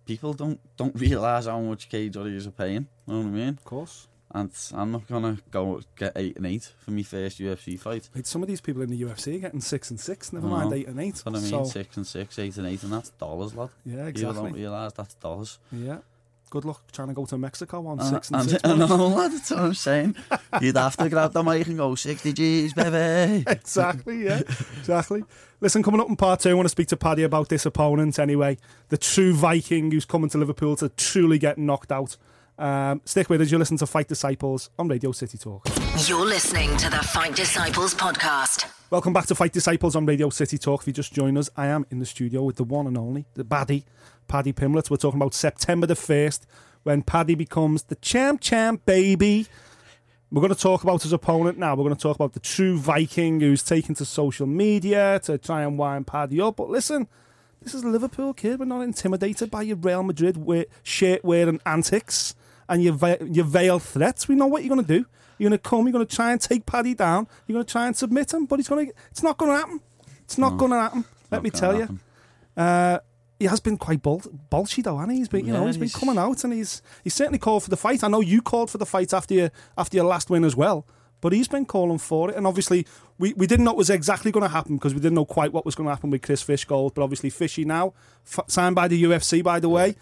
[0.06, 2.86] people don't don't realise how much Cage Warriors are paying.
[3.06, 3.48] You know what I mean?
[3.50, 4.08] of course.
[4.34, 8.08] And I'm not gonna go get eight and eight for my first UFC fight.
[8.14, 10.32] Like some of these people in the UFC are getting six and six.
[10.32, 11.16] Never mind eight and eight.
[11.16, 13.68] That's what I mean, So, six and six, eight and eight, and that's dollars, lad.
[13.84, 14.36] yeah, exactly.
[14.38, 15.58] You don't realise that's dollars.
[15.70, 15.98] Yeah.
[16.52, 18.62] Good luck trying to go to Mexico on Uh, six and and- six.
[18.64, 18.88] I boys.
[18.90, 20.16] know, lad, that's what I'm saying.
[20.60, 23.42] You'd have to grab the mic and go 60 G's, baby.
[23.50, 24.40] exactly, yeah,
[24.78, 25.24] exactly.
[25.62, 28.18] Listen, coming up in part two, I want to speak to Paddy about this opponent
[28.18, 28.58] anyway.
[28.90, 32.18] The true Viking who's coming to Liverpool to truly get knocked out.
[32.58, 35.66] Um, stick with us, you listen to Fight Disciples on Radio City Talk.
[36.06, 38.70] You're listening to the Fight Disciples podcast.
[38.90, 40.82] Welcome back to Fight Disciples on Radio City Talk.
[40.82, 43.24] If you just join us, I am in the studio with the one and only,
[43.34, 43.84] the baddie,
[44.32, 44.88] Paddy Pimblett.
[44.88, 46.46] We're talking about September the 1st
[46.84, 49.46] when Paddy becomes the champ, champ, baby.
[50.30, 51.74] We're going to talk about his opponent now.
[51.74, 55.64] We're going to talk about the true Viking who's taken to social media to try
[55.64, 56.56] and wind Paddy up.
[56.56, 57.08] But listen,
[57.60, 58.58] this is a Liverpool kid.
[58.58, 62.34] We're not intimidated by your Real Madrid we- shirt wearing antics
[62.70, 64.28] and your, your veiled threats.
[64.28, 65.04] We know what you're going to do.
[65.36, 67.70] You're going to come, you're going to try and take Paddy down, you're going to
[67.70, 69.80] try and submit him, but he's going to, it's not going to happen.
[70.22, 71.04] It's not going to happen.
[71.30, 71.98] Let me tell you.
[72.56, 73.00] Uh,
[73.42, 75.18] he has been quite bol- bolshy though, hasn't he?
[75.18, 77.62] He's been, you know, Yeah, he's been he's- coming out and he's he's certainly called
[77.64, 78.02] for the fight.
[78.04, 80.86] I know you called for the fight after your after your last win as well,
[81.20, 82.36] but he's been calling for it.
[82.36, 82.86] And obviously,
[83.18, 85.52] we, we didn't know it was exactly going to happen because we didn't know quite
[85.52, 86.94] what was going to happen with Chris Fishgold.
[86.94, 87.94] But obviously, Fishy now
[88.26, 89.96] f- signed by the UFC, by the way.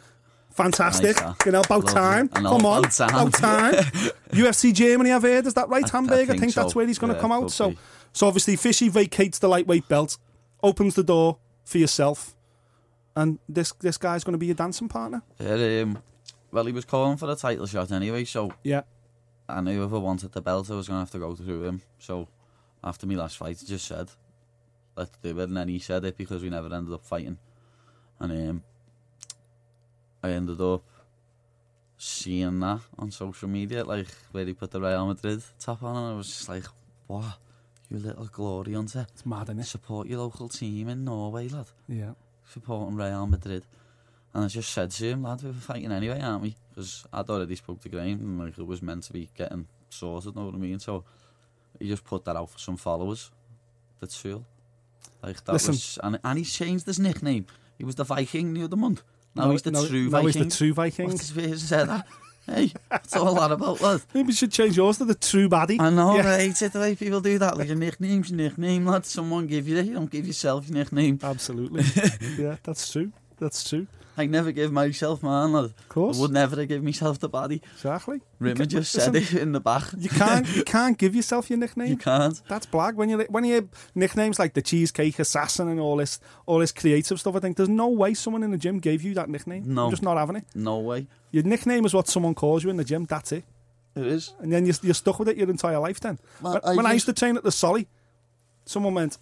[0.52, 1.94] Fantastic, Nice, you know, about Lovely.
[1.94, 2.30] time.
[2.42, 3.08] Know, Come on, about time.
[3.10, 3.74] about time.
[4.32, 5.46] UFC Germany, I've heard.
[5.46, 6.22] Is that right, I- I Hamburg?
[6.22, 7.52] I think, think that's where he's going to Yeah, come out.
[7.52, 7.78] So, be.
[8.12, 10.18] so obviously, Fishy vacates the lightweight belt,
[10.62, 12.34] opens the door for yourself,
[13.16, 15.22] and this this guy's going to be your dancing partner.
[15.38, 16.02] Yeah, um,
[16.52, 18.82] well, he was calling for a title shot anyway, so yeah.
[19.48, 21.82] And whoever wanted the belt, I was going to have to go through him.
[21.98, 22.28] So
[22.84, 24.10] after my last fight, I just said,
[24.96, 27.38] "Let's do it," and then he said it because we never ended up fighting.
[28.20, 28.62] And um,
[30.22, 30.84] I ended up
[31.98, 36.14] seeing that on social media, like where he put the Real Madrid top on, and
[36.14, 36.64] I was just like,
[37.06, 37.38] "What,
[37.88, 39.06] you little glory hunter?
[39.12, 39.66] It's mad, isn't it?
[39.66, 42.12] Support your local team in Norway, lad." Yeah
[42.52, 43.64] supporting Real Madrid.
[44.32, 46.56] And I just said to him, lad, we're fighting anyway, aren't we?
[46.68, 50.36] Because I'd already spoke to Graham and like, it was meant to be getting sorted,
[50.36, 50.78] know what I mean?
[50.78, 51.04] So
[51.78, 53.30] he just put that out for some followers,
[53.98, 54.44] the tool.
[55.22, 57.46] Like that Listen, was, and, and he's changed his nickname.
[57.76, 59.02] He was the Viking the other month.
[59.34, 60.26] Now no, he's the no, true Viking.
[60.26, 61.08] Now he's the true Viking.
[61.08, 62.06] What's his, his, that?
[62.46, 64.02] Hey, that's all that about, lad?
[64.14, 65.80] Maybe you should change yours to the true baddie.
[65.80, 66.26] I know, Yeah.
[66.26, 66.40] right?
[66.50, 67.56] It's the way people do that.
[67.56, 69.06] Like your nickname's your nickname, lad.
[69.06, 69.86] Someone give you it.
[69.86, 71.18] You don't give yourself your nickname.
[71.22, 71.84] Absolutely.
[72.38, 73.12] yeah, that's true.
[73.38, 73.86] That's true.
[74.20, 75.54] I never give myself lad.
[75.54, 76.18] Of course.
[76.18, 77.62] I would never give myself the body.
[77.74, 78.20] Exactly.
[78.38, 79.84] Rimmer just said it in the back.
[79.96, 80.46] You can't.
[80.60, 81.88] You can't give yourself your nickname.
[81.88, 82.40] You can't.
[82.48, 82.96] That's black.
[82.96, 86.72] When you when you hear nicknames like the cheesecake assassin and all this all this
[86.72, 89.62] creative stuff, I think there's no way someone in the gym gave you that nickname.
[89.66, 89.84] No.
[89.84, 90.44] You're just not having it.
[90.54, 91.06] No way.
[91.30, 93.06] Your nickname is what someone calls you in the gym.
[93.06, 93.44] That's it.
[93.96, 94.34] It is.
[94.40, 95.98] And then you're, you're stuck with it your entire life.
[96.00, 97.88] Then Well, when, I when I used to train at the Solly,
[98.66, 99.18] someone went.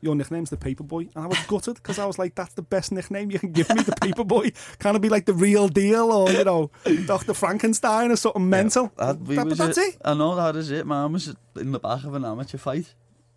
[0.00, 2.92] Your nickname's the Paperboy, and I was gutted because I was like, "That's the best
[2.92, 4.54] nickname you can give me, the Paperboy.
[4.78, 6.70] Can it be like the real deal, or you know,
[7.06, 9.96] Doctor Frankenstein or something mental?" That, we That- but that's it.
[10.04, 10.86] I know that is it.
[10.86, 12.94] Man I was in the back of an amateur fight,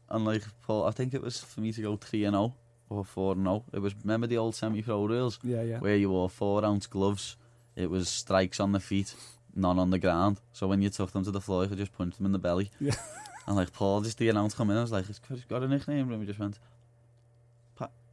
[0.10, 2.54] and like Paul, I think it was for me to go three and zero
[2.90, 3.64] or four and zero.
[3.74, 5.80] It was remember the old semi-pro rules Yeah, yeah.
[5.80, 7.38] where you wore four ounce gloves.
[7.76, 9.16] It was strikes on the feet,
[9.56, 10.42] none on the ground.
[10.54, 12.40] So when you took them to the floor, you could just punch them in the
[12.40, 12.70] belly.
[12.80, 12.94] Yeah.
[13.48, 16.10] And like Paul, just the announce come in, I was like, "He's got- a nickname,"
[16.12, 16.58] and we just went.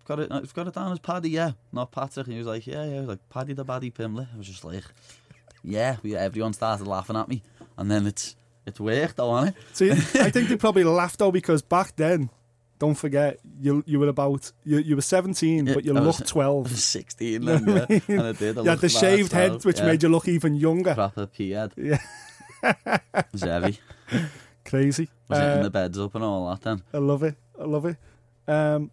[0.07, 1.51] Got it, I've got it down as Paddy, yeah.
[1.71, 2.27] Not Patrick.
[2.27, 2.95] And he was like, yeah, yeah.
[2.95, 4.27] He was like, Paddy the Baddy Pimley.
[4.33, 4.83] I was just like,
[5.62, 5.97] yeah.
[6.03, 7.43] We, everyone started laughing at me.
[7.77, 9.77] And then it's it's worked, though, hasn't it?
[9.77, 9.95] See, I
[10.31, 12.31] think they probably laughed though because back then,
[12.79, 16.21] don't forget, you you were about you, you were seventeen, Yeah, but you I was-
[16.21, 16.71] looked I twelve.
[16.71, 17.99] was 16 then, yeah.
[18.09, 18.57] And I did.
[18.57, 19.85] I You had the shaved head, which yeah.
[19.88, 20.95] made you look even younger.
[20.95, 21.73] Proper pea-head.
[21.77, 21.99] Yeah,
[22.62, 23.79] It was heavy.
[24.68, 25.09] Crazy.
[25.28, 26.83] Was Uh, hitting the beds up and all that then.
[26.92, 27.37] I love it.
[27.61, 27.96] I love it.
[28.46, 28.90] Um,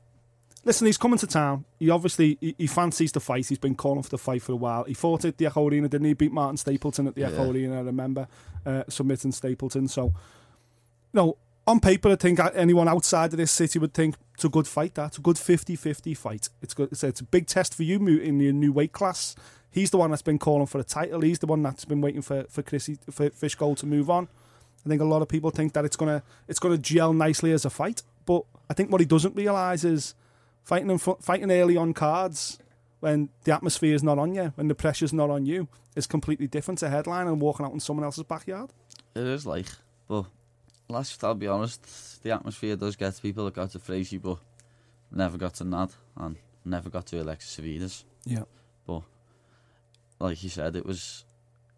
[0.63, 1.65] listen, he's coming to town.
[1.79, 3.47] He obviously he, he fancies the fight.
[3.47, 4.83] He's been calling for the fight for a while.
[4.85, 6.13] He fought at the Echo Arena, didn't he?
[6.13, 7.77] Beat Martin Stapleton at the Echo Arena.
[7.77, 8.27] I remember
[8.65, 9.88] uh, submitting Stapleton.
[9.88, 10.13] So, you
[11.13, 14.67] no, on paper, I think anyone outside of this city would think it's a good
[14.67, 14.95] fight.
[14.95, 16.49] That's a good 50-50 fight.
[16.61, 16.89] It's good.
[16.91, 19.35] It's a, it's a big test for you in your new weight class.
[19.71, 21.21] He's the one that's been calling for a title.
[21.21, 24.29] He's the one that's been waiting for for Chrissy for Fishgold to move on.
[24.86, 27.65] I think a lot of people think that it's gonna it's gonna gel nicely as
[27.65, 30.15] a fight, but I think what he doesn't realise is
[30.63, 32.60] fighting in front, fighting early on cards
[33.00, 36.48] when the atmosphere is not on you, when the pressure's not on you, is completely
[36.48, 38.71] different to headline and walking out in someone else's backyard.
[39.15, 39.67] It is like,
[40.08, 40.26] but
[40.89, 44.39] last, I'll be honest, the atmosphere does get to people that got to Frazy, but
[45.12, 48.04] never got to Nad and never got to Alexis Savvidis.
[48.26, 48.43] Yeah,
[48.88, 49.02] but
[50.19, 51.26] Like you said, it was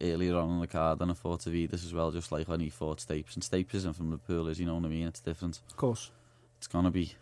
[0.02, 2.70] earlier on in the card and I fought Savvidis as well, just like when he
[2.70, 3.36] fought Stapes.
[3.36, 5.08] And Stapes isn't from the pool, is you know what I mean?
[5.08, 5.60] It's different.
[5.70, 6.12] of course.
[6.58, 7.14] It's gonna be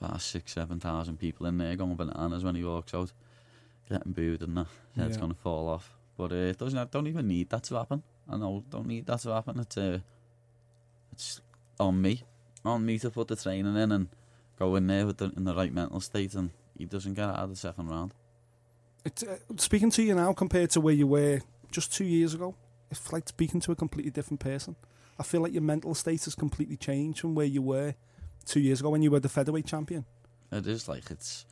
[0.00, 3.12] about six, seven thousand people in there going with bananas when he walks out,
[3.88, 4.66] getting booed and that.
[4.96, 5.94] Yeah, it's gonna fall off.
[6.16, 6.78] But uh, it doesn't.
[6.78, 8.02] I don't even need that to happen.
[8.28, 9.60] I know, don't need that to happen.
[9.60, 9.98] It's uh,
[11.12, 11.40] it's
[11.78, 12.22] on me,
[12.64, 14.08] on me to put the training in and
[14.58, 17.38] go in there with the, in the right mental state, and he doesn't get out
[17.38, 18.14] of the second round.
[19.04, 21.40] It's, uh, speaking to you now compared to where you were
[21.72, 22.54] just two years ago,
[22.90, 24.76] it's like speaking to a completely different person.
[25.18, 27.94] I feel like your mental state has completely changed from where you were
[28.44, 30.04] two years ago when you were the featherweight champion.
[30.50, 31.46] It is like it's.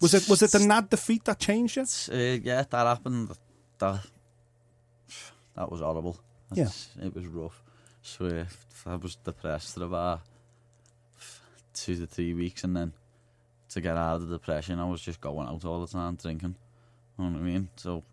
[0.00, 1.82] Was it was it the NAD defeat that changed you?
[1.82, 3.32] Uh, yeah, that happened.
[3.78, 4.00] That
[5.56, 6.18] that was horrible.
[6.52, 6.68] Yeah.
[7.02, 7.62] It was rough.
[8.02, 8.46] Swear,
[8.86, 10.20] I was depressed for about
[11.74, 12.92] two to three weeks, and then
[13.70, 16.56] to get out of the depression, I was just going out all the time drinking.
[17.18, 17.68] You know what I mean?
[17.76, 18.04] So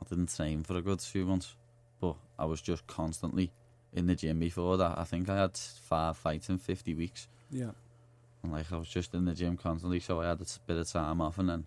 [0.00, 1.54] I didn't train for a good few months,
[2.00, 3.52] but I was just constantly
[3.92, 4.98] in the gym before that.
[4.98, 7.28] I think I had five fights in 50 weeks.
[7.50, 7.70] Yeah.
[8.42, 10.88] And like I was just in the gym constantly, so I had a bit of
[10.88, 11.66] time off and then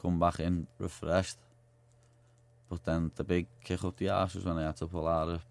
[0.00, 1.38] come back in refreshed.
[2.68, 5.28] But then the big kick up the arse was when I had to pull out
[5.28, 5.44] of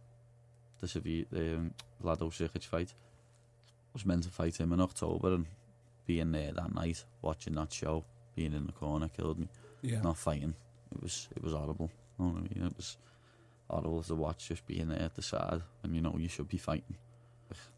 [0.79, 2.93] the severe, the um, Vlado Sikic fight.
[2.93, 5.45] I was meant to fight him in October and
[6.05, 8.03] being there that night, watching that show,
[8.35, 9.47] being in the corner killed me.
[9.81, 10.01] Yeah.
[10.01, 10.55] Not fighting.
[10.95, 11.91] It was it was horrible.
[12.17, 12.65] You know what I mean?
[12.67, 12.97] It was
[13.69, 16.58] horrible to watch just being there at the side when you know you should be
[16.58, 16.95] fighting.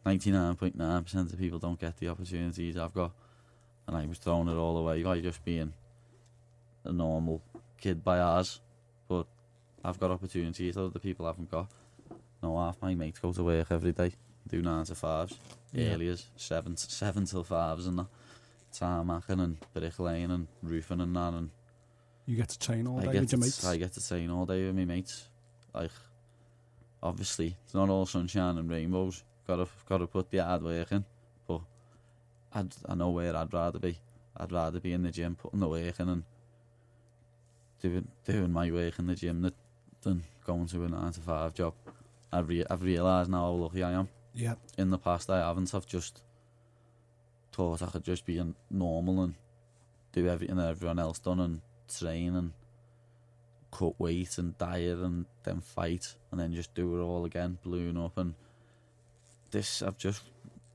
[0.06, 3.12] 99.9% of people don't get the opportunities I've got.
[3.88, 5.74] And I was throwing it all away by just being
[6.84, 7.42] a normal
[7.80, 8.62] kid by ours.
[9.08, 9.28] But
[9.84, 11.68] I've got opportunities that other people haven't got.
[12.44, 14.12] No, half my mates go to work every day,
[14.48, 15.38] do nine to fives,
[15.72, 15.94] Yeah.
[15.94, 18.08] early as seven, seven till fives and that.
[18.74, 21.34] Tarmacking and bricklaying and roofing and that.
[21.34, 21.50] And
[22.28, 23.66] You get to train all I day get with your to, mates.
[23.66, 25.28] I get to train all day with my mates.
[25.74, 25.92] Like,
[27.02, 29.24] obviously, it's not all sunshine and rainbows.
[29.48, 31.06] Got to got to put the hard work in.
[31.48, 31.62] But
[32.54, 33.98] I'd, I know where I'd rather be.
[34.36, 36.24] I'd rather be in the gym putting the work in and
[37.82, 39.54] doing doing my work in the gym than,
[40.02, 41.74] than going to a nine to five job.
[42.32, 44.10] I've re- I've realised now how lucky I am.
[44.34, 44.56] yeah.
[44.78, 45.74] In the past, I haven't.
[45.74, 46.22] I've just
[47.54, 49.36] thought I could just be normal and
[50.12, 52.52] do everything that everyone else done and train and
[53.72, 57.98] cut weight and diet and then fight and then just do it all again, balloon
[57.98, 58.34] up and
[59.52, 60.24] this I've just,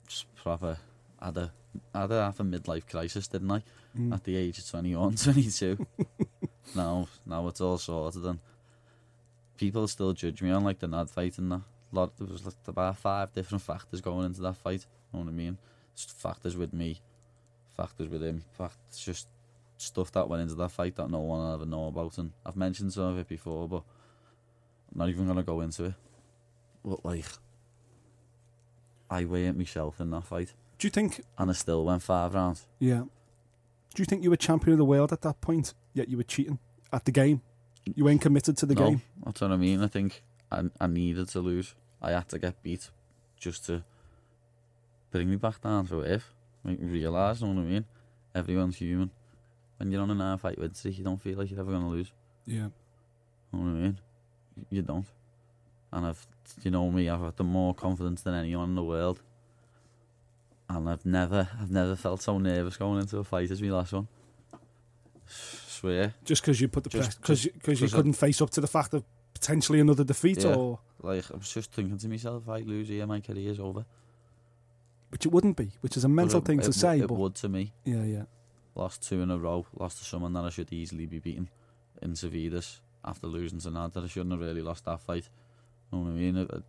[0.07, 0.79] just proper
[1.21, 1.53] had a
[1.95, 3.63] had a half a midlife crisis, didn't I?
[3.99, 4.13] Mm.
[4.15, 5.87] At the age of 21, 22.
[6.75, 8.39] now now it's all sorted and
[9.57, 11.63] people still judge me on like the NAD fight and that.
[11.95, 14.87] Lot there was like about five different factors going into that fight.
[15.13, 15.59] You know what I mean?
[15.95, 17.03] Just factors with me,
[17.77, 19.29] factors with him, factors just
[19.83, 22.19] stuff that went into that fight that no one will ever know about.
[22.19, 23.83] And I've mentioned some of it before, but
[24.93, 25.95] I'm not even gonna go into it.
[26.85, 27.27] But like,
[29.11, 31.21] I weighed myself in that fight, Do you think?
[31.39, 32.67] and I still went five rounds.
[32.79, 33.05] Yeah.
[33.95, 35.75] Do you think you were champion of the world at that point?
[35.93, 36.59] Yet you were cheating
[36.93, 37.43] at the game.
[37.85, 39.03] You weren't committed to the no, game.
[39.25, 39.83] that's what I mean.
[39.83, 41.75] I think I I needed to lose.
[42.01, 42.91] I had to get beat
[43.39, 43.85] just to
[45.11, 46.33] bring me back down to earth.
[46.65, 47.85] Make me realise, you know what I mean?
[48.35, 49.11] Everyone's human.
[49.83, 51.89] When you're on a nine fight win streak, you don't feel like you're ever gonna
[51.89, 52.13] lose.
[52.47, 52.69] Yeah.
[53.53, 53.99] You know what I mean?
[54.71, 55.07] You don't.
[55.93, 56.25] And I've,
[56.63, 59.21] you know me, I've got the more confidence than anyone in the world.
[60.69, 63.93] And I've never, I've never felt so nervous going into a fight as my last
[63.93, 64.07] one.
[65.27, 66.15] Swear.
[66.25, 68.51] Just because you put the Just- because just- because you 'cause I- couldn't face up
[68.51, 69.03] to the fact of
[69.35, 70.55] potentially another defeat, Yeah.
[70.55, 73.85] or Like, I was just thinking to myself, if I lose here, my career's over.
[75.11, 77.01] which it wouldn't be, which is a mental it- thing it to w- say.
[77.01, 77.73] It but would to me.
[77.85, 78.25] yeah, yeah,
[78.75, 79.67] Lost two in a row.
[79.75, 81.49] Lost to someone that I should easily be beaten
[82.01, 85.29] in Savvidis after losing to Nad that I shouldn't have really lost that fight.
[85.91, 86.37] You know what I mean?
[86.37, 86.63] It, it,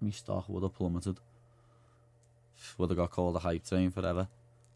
[0.00, 1.18] my stock would have plummeted.
[2.76, 4.28] Would have got called a hype train forever.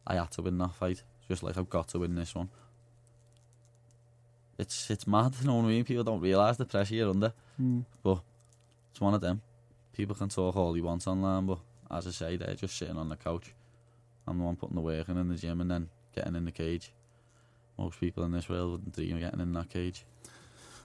[0.07, 1.03] I had to win that fight.
[1.29, 2.49] Just like I've got to win this one.
[4.59, 5.85] It's it's mad, you know what I mean?
[5.85, 7.33] People don't realise the pressure you're under.
[7.61, 7.85] Mm.
[8.05, 9.41] It's one of them.
[9.93, 11.59] People can talk all they want online, but
[11.91, 13.55] as I say, they're just sitting on the couch.
[14.27, 16.53] I'm the one putting the work in in the gym and then getting in the
[16.53, 16.93] cage.
[17.79, 20.05] Most people in this world wouldn't dream of getting in that cage.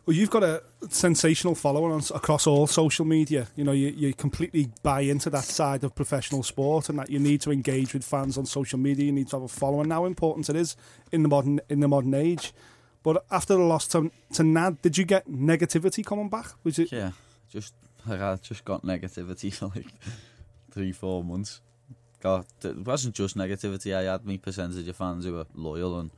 [0.06, 3.48] Well, you've got a sensational following on, across all social media.
[3.58, 7.20] You know, you, you completely buy into that side of professional sport, and that you
[7.20, 9.06] need to engage with fans on social media.
[9.06, 9.92] You need to have a following.
[9.92, 10.78] How important it is
[11.12, 12.54] in the modern in the modern age.
[13.04, 16.48] But after the loss to, to Nad, did you get negativity coming back?
[16.64, 16.92] Was it?
[16.92, 17.12] Yeah,
[17.52, 17.74] just
[18.06, 19.88] like I just got negativity for like
[20.72, 21.60] three, four months.
[22.20, 23.96] Got it wasn't just negativity.
[23.96, 26.12] I had me percentage of fans who were loyal and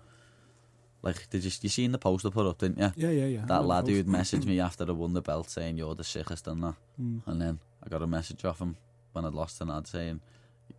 [1.02, 2.92] like did you you seen the post I put up, didn't you?
[2.96, 3.46] Yeah, yeah, yeah.
[3.46, 6.64] That lad who'd messaged me after I won the belt saying you're the sickest and
[6.64, 6.76] that.
[7.02, 7.22] Mm.
[7.26, 8.78] And then I got a message off him
[9.14, 10.22] when I'd lost an ad saying,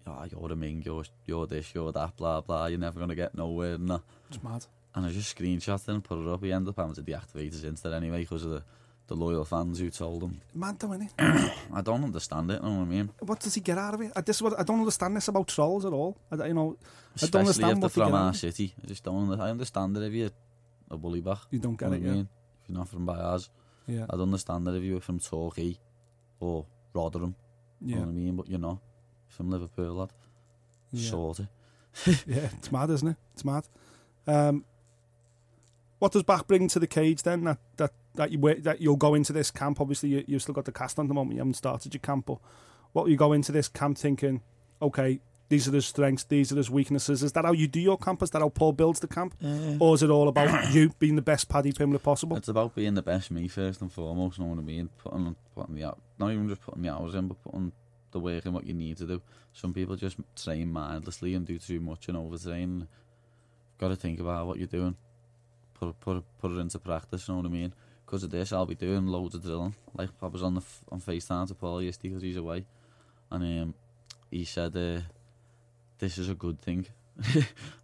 [0.07, 3.15] oh, you're a ming, you're, you're this, you're that, blah, blah, you're never going to
[3.15, 4.03] get nowhere and that.
[4.29, 4.67] It's mad.
[4.95, 6.43] And I just screenshot it and put it up.
[6.43, 8.63] He ended up having to deactivate his Insta anyway because of the,
[9.11, 10.41] the loyal fans who told him.
[10.55, 11.11] Mad though, innit?
[11.75, 13.11] I don't understand it, you know what I mean?
[13.19, 14.13] what does he get out of it?
[14.15, 16.17] I, this I don't understand this about trolls at all.
[16.31, 16.77] I, you know,
[17.21, 18.73] I don't understand if they're what they from our city.
[18.81, 20.31] I just don't I understand it if you're
[20.93, 21.39] a bully Bak.
[21.51, 22.13] You don't You get know it, I yeah.
[22.13, 22.29] mean?
[22.63, 23.51] If you're not from ours.
[23.89, 25.77] Yeah, I'd understand it if you were from Torquay
[26.39, 27.35] or Rotherham.
[27.85, 28.37] You know what I mean?
[28.37, 28.79] But you're not.
[29.27, 30.13] From Liverpool, lad.
[30.93, 31.11] yeah.
[31.11, 31.49] Sort it.
[32.29, 32.49] yeah.
[32.59, 33.17] It's mad, isn't it?
[33.35, 33.65] It's mad.
[34.29, 34.65] Um,
[35.99, 37.43] what does back bring to the cage then?
[37.45, 39.81] That that that you that you'll go into this camp.
[39.81, 41.35] Obviously, you, you've still got the cast on the moment.
[41.35, 42.39] You haven't started your camp, but
[42.93, 44.43] what you go into this camp thinking,
[44.83, 47.23] okay, these are the strengths, these are the weaknesses.
[47.23, 48.23] Is that how you do your camp?
[48.23, 49.35] Is that how Paul builds the camp,
[49.81, 52.37] or is it all about you being the best Paddy Pimblett possible?
[52.37, 54.39] It's about being the best me first and foremost.
[54.39, 54.89] You know what I mean?
[54.99, 57.73] Putting putting the not even just putting the hours in, but putting
[58.13, 59.21] the work in what you need to do.
[59.53, 62.87] Some people just train mindlessly and do too much and overtrain.
[63.79, 64.97] Got to think about what you're doing.
[65.75, 67.27] Put put put it into practice.
[67.27, 67.75] You know what I mean?
[68.11, 69.77] Because of this, I'll be doing loads of drilling.
[69.97, 72.65] Like I was on the f- on Facetime to Paul yesterday because he's away,
[73.31, 73.75] and um,
[74.33, 75.03] he said, uh,
[76.01, 76.87] "This is a good thing."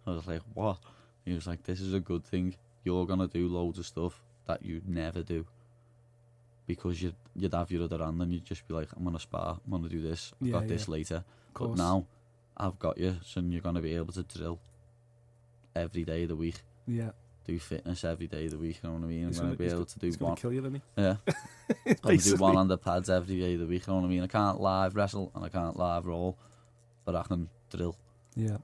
[0.05, 0.79] I was like, "What?"
[1.23, 2.55] He was like, "This is a good thing.
[2.83, 5.45] You're gonna do loads of stuff that you'd never do."
[6.65, 9.57] Because you'd, you'd have your other hand and you'd just be like, I'm gonna spar,
[9.63, 10.91] I'm gonna do this, I've Yeah, got this yeah.
[10.91, 11.23] later.
[11.53, 12.05] But now
[12.57, 14.59] I've got you, so you're gonna be able to drill
[15.73, 17.11] every day of the week, Yeah,
[17.47, 18.79] do fitness every day of the week.
[18.83, 19.21] You know what I mean?
[19.23, 20.35] I'm He's gonna, gonna- be able to do one.
[20.35, 20.81] kill you, isn't he?
[21.01, 21.15] Yeah,
[22.01, 23.87] gonna do one on the pads every day of the week.
[23.87, 24.23] You know what I mean?
[24.23, 26.37] I can't live wrestle and I can't live roll,
[27.05, 27.95] but I can drill.
[28.35, 28.57] Yeah,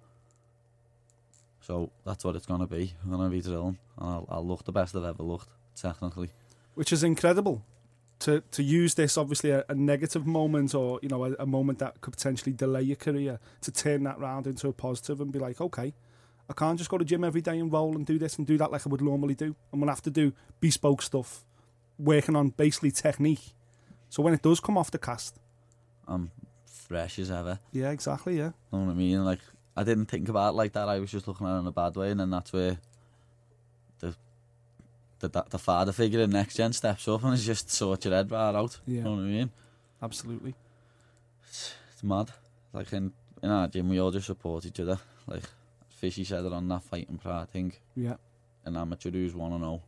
[1.62, 2.94] So that's what it's gonna be.
[3.04, 6.30] I'm gonna be drilling, and I'll, I'll look the best I've ever looked, technically.
[6.76, 7.64] which is incredible.
[8.20, 11.80] To to use this obviously a, a negative moment or you know a, a moment
[11.80, 15.40] that could potentially delay your career to turn that round into a positive and be
[15.40, 15.94] like, okay,
[16.50, 18.58] I can't just go to gym every day and roll and do this and do
[18.58, 19.56] that like I would normally do.
[19.72, 21.44] I'm gonna have to do bespoke stuff,
[21.98, 23.54] working on basically technique.
[24.10, 25.40] So when it does come off the cast,
[26.08, 26.32] I'm
[26.66, 27.60] fresh as ever.
[27.72, 29.24] yeah, exactly, yeah, You know what I mean?
[29.24, 29.40] Like
[29.76, 30.90] I didn't think about it like that.
[30.90, 32.78] I was just looking at it in a bad way, and then that's where
[34.00, 34.16] the
[35.20, 38.14] the the, the father figure in next gen steps up and it's just sort your
[38.14, 38.80] head right out.
[38.86, 38.98] Yeah.
[38.98, 39.52] You know what I mean?
[40.02, 40.54] absolutely.
[41.48, 42.32] It's, it's mad.
[42.74, 45.00] Like in in our gym, we all just support each other.
[45.26, 45.44] Like
[46.04, 47.72] Fishy said it on that fighting pride thing.
[47.96, 48.18] Yeah,
[48.66, 49.82] An amateur who's one and zero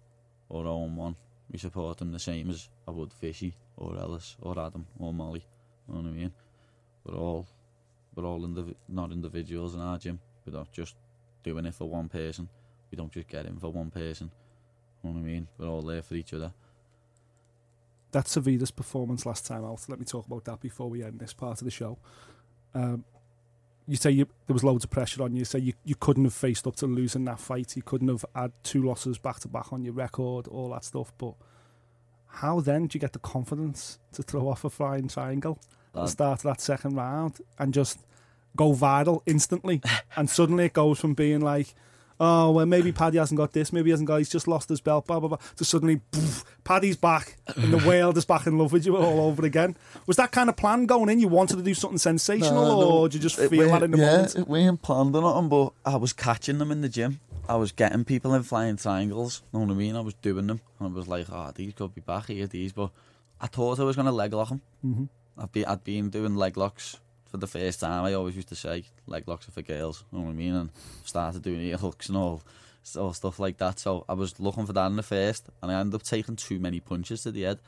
[0.47, 1.17] or zero and one,
[1.51, 5.43] we support them the same as I would Fishy or Ellis or Adam or Molly.
[5.89, 6.31] You know what I mean?
[7.03, 7.45] We're all
[8.15, 10.21] we're all indiv- not individuals in our gym.
[10.45, 10.95] We're not just
[11.43, 12.47] doing it for one person.
[12.89, 14.31] We don't just get in for one person.
[15.03, 15.47] You know what I mean?
[15.57, 16.53] We're all there for each other.
[18.13, 19.83] that's Savida's performance last time out.
[19.89, 21.97] Let me talk about that before we end this part of the show.
[22.73, 23.03] Um,
[23.87, 25.39] you say you, there was loads of pressure on you.
[25.39, 27.75] You say you, you couldn't have faced up to losing that fight.
[27.75, 31.13] You couldn't have had two losses back to back on your record, all that stuff.
[31.17, 31.35] But
[32.27, 36.01] how then do you get the confidence to throw off a flying triangle at the
[36.01, 37.99] uh, start of that second round and just
[38.55, 39.81] go viral instantly?
[40.15, 41.75] and suddenly it goes from being like,
[42.19, 44.81] oh, well, maybe Paddy hasn't got this, maybe he hasn't got, he's just lost his
[44.81, 45.37] belt, blah, blah, blah.
[45.55, 49.27] So suddenly, poof, Paddy's back, and the world is back in love with you all
[49.27, 49.75] over again.
[50.07, 51.19] Was that kind of plan going in?
[51.19, 53.91] You wanted to do something sensational, No, no, or did you just feel that in
[53.91, 54.35] the yeah, moment?
[54.35, 57.19] it weren't planned or nothing, but I was catching them in the gym.
[57.47, 59.95] I was getting people in flying triangles, know what I mean?
[59.95, 62.71] I was doing them, and I was like, oh, these could be back here, these,
[62.71, 62.89] but
[63.39, 64.61] I thought I was going to leg lock them.
[64.83, 65.03] Mm-hmm.
[65.37, 66.97] I'd, be, I'd been doing leg locks
[67.35, 68.05] for the first time.
[68.05, 70.55] I always used to say leg locks are for girls, You know what I mean?
[70.55, 70.69] And
[71.03, 72.41] started doing ear hooks and all,
[72.97, 73.79] all stuff like that.
[73.79, 76.59] So I was looking for that in the first, and I ended up taking too
[76.59, 77.59] many punches to the head.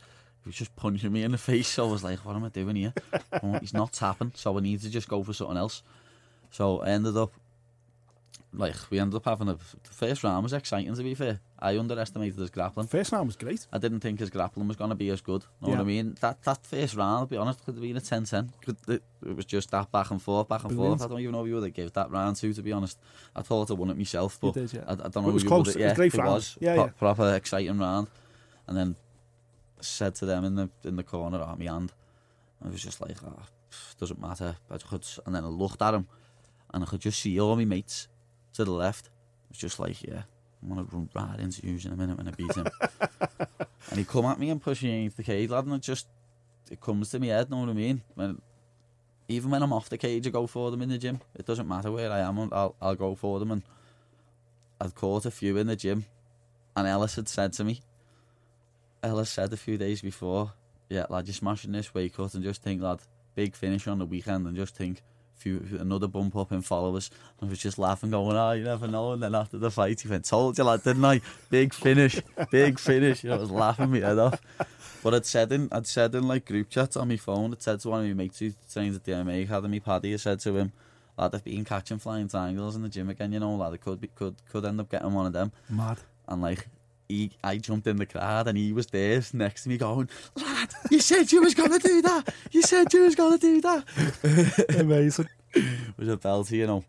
[0.44, 2.50] He was just punching me in the face, so I was like, what am I
[2.50, 2.94] doing here?
[3.60, 5.84] He's not tapping, so I need to just go for something else.
[6.52, 7.34] So I ended up,
[8.58, 11.40] like we ended up having a the first round was exciting to be fair.
[11.60, 12.88] I underestimated his grappling.
[12.88, 13.66] First round was great.
[13.72, 15.44] I didn't think his grappling was going to be as good.
[15.62, 15.76] Know yeah.
[15.76, 16.18] what I mean?
[16.22, 18.50] That that first round, I'll be honest, could have been a 10-10.
[18.88, 21.00] It was just that back and forth, back and Brilliant.
[21.00, 21.10] forth.
[21.10, 22.54] I don't even know who they gave that round to.
[22.54, 23.00] To be honest,
[23.36, 24.84] I thought I won it myself, but did, yeah.
[24.88, 25.22] I, I, don't know.
[25.22, 25.76] But it was close.
[25.76, 25.80] It.
[25.80, 26.34] Yeah, it was great it round.
[26.34, 26.58] Was.
[26.60, 26.92] Yeah, Pro yeah.
[26.98, 28.08] Proper exciting round.
[28.68, 28.96] And then
[29.80, 31.94] said to them in the in the corner, oh, my hand.
[32.64, 33.44] I was just like, oh,
[34.00, 34.56] doesn't matter.
[34.68, 36.08] But I could, and then I looked at him,
[36.74, 38.08] and I could just see all my mates
[38.58, 39.08] to the left.
[39.08, 40.24] It was just like, yeah,
[40.62, 42.68] I'm gonna run right into you in a minute when I beat him.
[43.90, 46.08] and he come at me and push me into the cage, lad, and it just
[46.70, 47.50] it comes to my head.
[47.50, 48.02] Know what I mean?
[48.16, 48.42] When
[49.30, 51.22] even when I'm off the cage, I go for them in the gym.
[51.36, 53.52] It doesn't matter where I am, I'll I'll go for them.
[53.52, 53.64] And
[54.80, 56.06] I'd caught a few in the gym,
[56.76, 57.82] and Ellis had said to me,
[59.02, 60.54] Ellis said a few days before,
[60.90, 63.00] yeah, lad, you're smashing this weight cut, and just think, lad,
[63.36, 65.02] big finish on the weekend, and just think.
[65.38, 67.12] Few, another bump up in followers.
[67.40, 70.02] And I was just laughing, going, "Oh, you never know." And then after the fight,
[70.02, 71.22] he went, "Told you, lad, didn't I?
[71.50, 72.20] Big finish,
[72.52, 74.42] big finish." I was laughing my head off.
[75.04, 77.80] But I'd said in, I'd said in like group chats on my phone, I'd said
[77.82, 80.58] to one of my mates who trains at the MMA Academy, Paddy, I said to
[80.58, 80.72] him,
[81.18, 84.02] lad, I've been catching flying triangles in the gym again, you know, lad, I could
[84.02, 85.52] be, could could end up getting one of them.
[85.70, 86.00] Mad.
[86.28, 86.68] And like,
[87.08, 90.74] he, I jumped in the crowd and he was there next to me going, lad,
[90.92, 92.34] you said you was gonna do that.
[92.52, 94.76] You said you was gonna do that.
[94.80, 95.30] Amazing.
[95.54, 96.84] It was a belter, you know.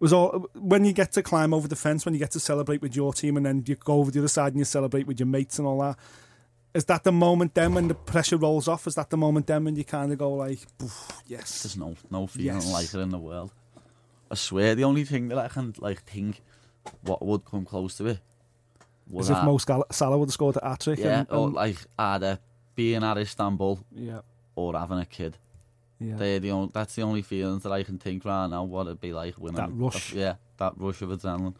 [0.00, 2.82] was all when you get to climb over the fence, when you get to celebrate
[2.82, 5.18] with your team, and then you go over the other side and you celebrate with
[5.20, 5.96] your mates and all that.
[6.72, 8.86] Is that the moment then when the pressure rolls off?
[8.86, 10.60] Is that the moment then when you kind of go like,
[11.26, 12.72] yes, There's no no feeling Yes.
[12.72, 13.50] like it in the world.
[14.30, 16.40] I swear, the only thing that I can like think
[17.02, 18.20] what would come close to it
[19.08, 21.00] was as if that- Mo Sal- Salah would have scored a hat trick.
[21.00, 22.38] yeah, and, or and- like either
[22.80, 24.20] being at Istanbul yeah,
[24.54, 25.36] or having a kid.
[25.98, 26.16] yeah.
[26.16, 28.62] They're the only, that's the only feelings that I can think right now.
[28.64, 30.12] What it'd be like when That rush.
[30.14, 31.54] Yeah, that rush of adrenaline.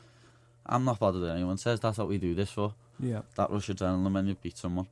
[0.64, 2.72] I'm not bothered if anyone says that's what we do this for.
[2.98, 3.22] yeah.
[3.36, 4.86] That rush of adrenaline when you beat someone.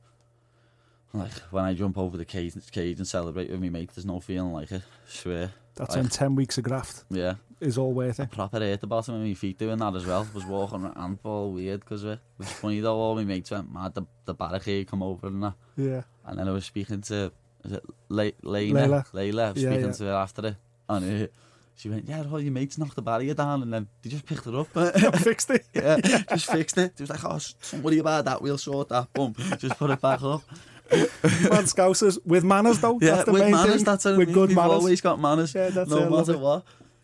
[1.13, 4.19] Like when I jump over the cage, cage and celebrate with me mate, there's no
[4.19, 4.83] feeling like it.
[5.07, 5.51] swear.
[5.75, 8.29] That's Like, when ten weeks of graft Yeah, is all worth it.
[8.31, 10.27] proper hurt the bottom of my feet doing that as well.
[10.35, 12.19] Was walking around all weird because it.
[12.19, 12.97] It was funny though.
[12.97, 13.95] All my mates went mad.
[13.95, 15.53] The, the barricade come over and that.
[15.77, 17.31] Yeah, And then I was speaking to
[17.65, 18.31] is it Le-?
[18.43, 19.05] Layla.
[19.11, 19.43] Layla.
[19.49, 19.91] I was Yeah, speaking yeah.
[19.91, 20.55] to her after it.
[20.87, 21.27] And uh,
[21.75, 24.47] she went, yeah, all your mates knocked the barrier down and then they just picked
[24.47, 24.67] it up.
[25.19, 25.65] fixed it.
[25.73, 25.97] yeah,
[26.29, 26.93] just fixed it.
[26.97, 28.41] She was like, oh, s- don't worry about that.
[28.41, 29.11] We'll sort that.
[29.13, 29.35] Boom.
[29.57, 30.41] Just put it back up.
[30.91, 32.97] Man scousers with manners though.
[32.99, 33.83] Yeah, that's the with main manners, thing.
[33.83, 34.33] that's what I with mean.
[34.33, 34.71] good We've manners.
[34.73, 35.53] always got manners.
[35.53, 36.41] Yeah, that's no it, I love matter it.
[36.41, 36.63] what.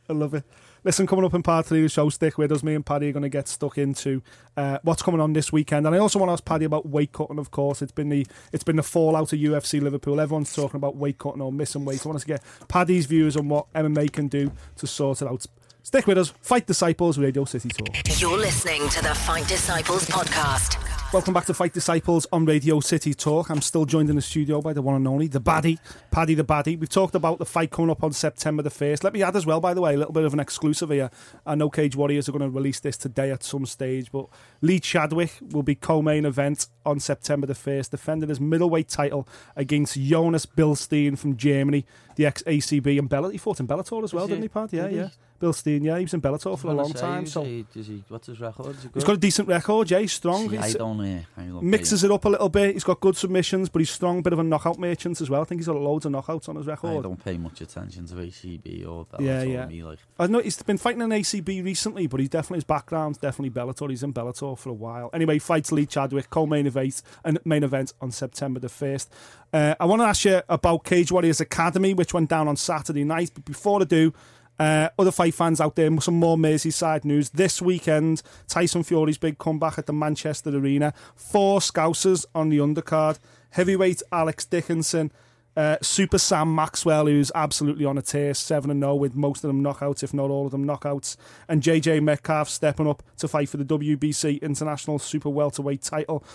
[0.10, 0.44] I love it.
[0.86, 2.62] Listen, coming up in part three of the show, stick with us.
[2.62, 4.22] Me and Paddy are going to get stuck into
[4.56, 7.12] uh, what's coming on this weekend, and I also want to ask Paddy about weight
[7.12, 7.40] cutting.
[7.40, 10.22] Of course, it's been the it's been the fallout of UFC Liverpool.
[10.22, 12.02] Everyone's talking about weight cutting or missing weight.
[12.02, 15.24] So I want us to get Paddy's views on what MMA can do to sort
[15.24, 15.44] it out.
[15.82, 16.30] Stick with us.
[16.42, 18.22] Fight Disciples Radio City Talk.
[18.22, 20.95] You're listening to the Fight Disciples podcast.
[21.16, 23.50] Welcome back to Fight Disciples on Radio City Talk.
[23.50, 25.80] I'm still joined in the studio by the one and only, the baddie,
[26.12, 26.78] Paddy the baddie.
[26.78, 29.02] We've talked about the fight coming up on September the 1st.
[29.06, 31.10] Let me add as well, by the way, a little bit of an exclusive here.
[31.46, 34.28] I know Cage Warriors are going to release this today at some stage, but
[34.60, 39.26] Lee Chadwick will be co-main event on September the 1st, defending his middleweight title
[39.56, 41.86] against Jonas Bilstein from Germany,
[42.18, 43.32] the ex-ACB and Bellator.
[43.32, 44.74] He fought in Bellator as well, didn't he, Pad?
[44.74, 45.48] Yeah, Did yeah.
[45.48, 45.98] Bilstein, yeah.
[45.98, 47.26] He was in Bellator for a long time.
[47.26, 48.76] So he, is he, what's his record?
[48.76, 49.06] He He's good?
[49.06, 50.00] got a decent record, yeah.
[50.00, 50.50] He's strong.
[50.50, 51.22] See, I don't know.
[51.38, 52.74] I mixes it up a little bit.
[52.74, 54.22] He's got good submissions, but he's strong.
[54.22, 55.42] Bit of a knockout merchant as well.
[55.42, 57.00] I think he's got loads of knockouts on his record.
[57.00, 59.66] I don't pay much attention to ACB or Bellator Yeah, yeah.
[59.66, 59.84] me.
[59.84, 63.50] Like, I know he's been fighting in ACB recently, but he's definitely his background's definitely
[63.50, 63.90] Bellator.
[63.90, 65.10] He's in Bellator for a while.
[65.14, 69.12] Anyway, he fights Lee Chadwick, co-main event and main event on September the first.
[69.52, 73.04] Uh, I want to ask you about Cage Warriors Academy, which went down on Saturday
[73.04, 73.32] night.
[73.34, 74.14] But before I do.
[74.58, 77.30] Uh, other fight fans out there, some more Merseyside news.
[77.32, 80.94] This weekend, Tyson Fury's big comeback at the Manchester Arena.
[81.16, 83.20] Four Scousers on the undercard.
[83.52, 85.12] Heavyweight Alex Dickinson
[85.58, 89.48] Uh, Super Sam Maxwell, who's absolutely on a tear, 7 and 0 with most of
[89.48, 91.16] them knockouts, if not all of them knockouts.
[91.48, 96.26] And JJ Metcalf stepping up to fight for the WBC International Super Welterweight title.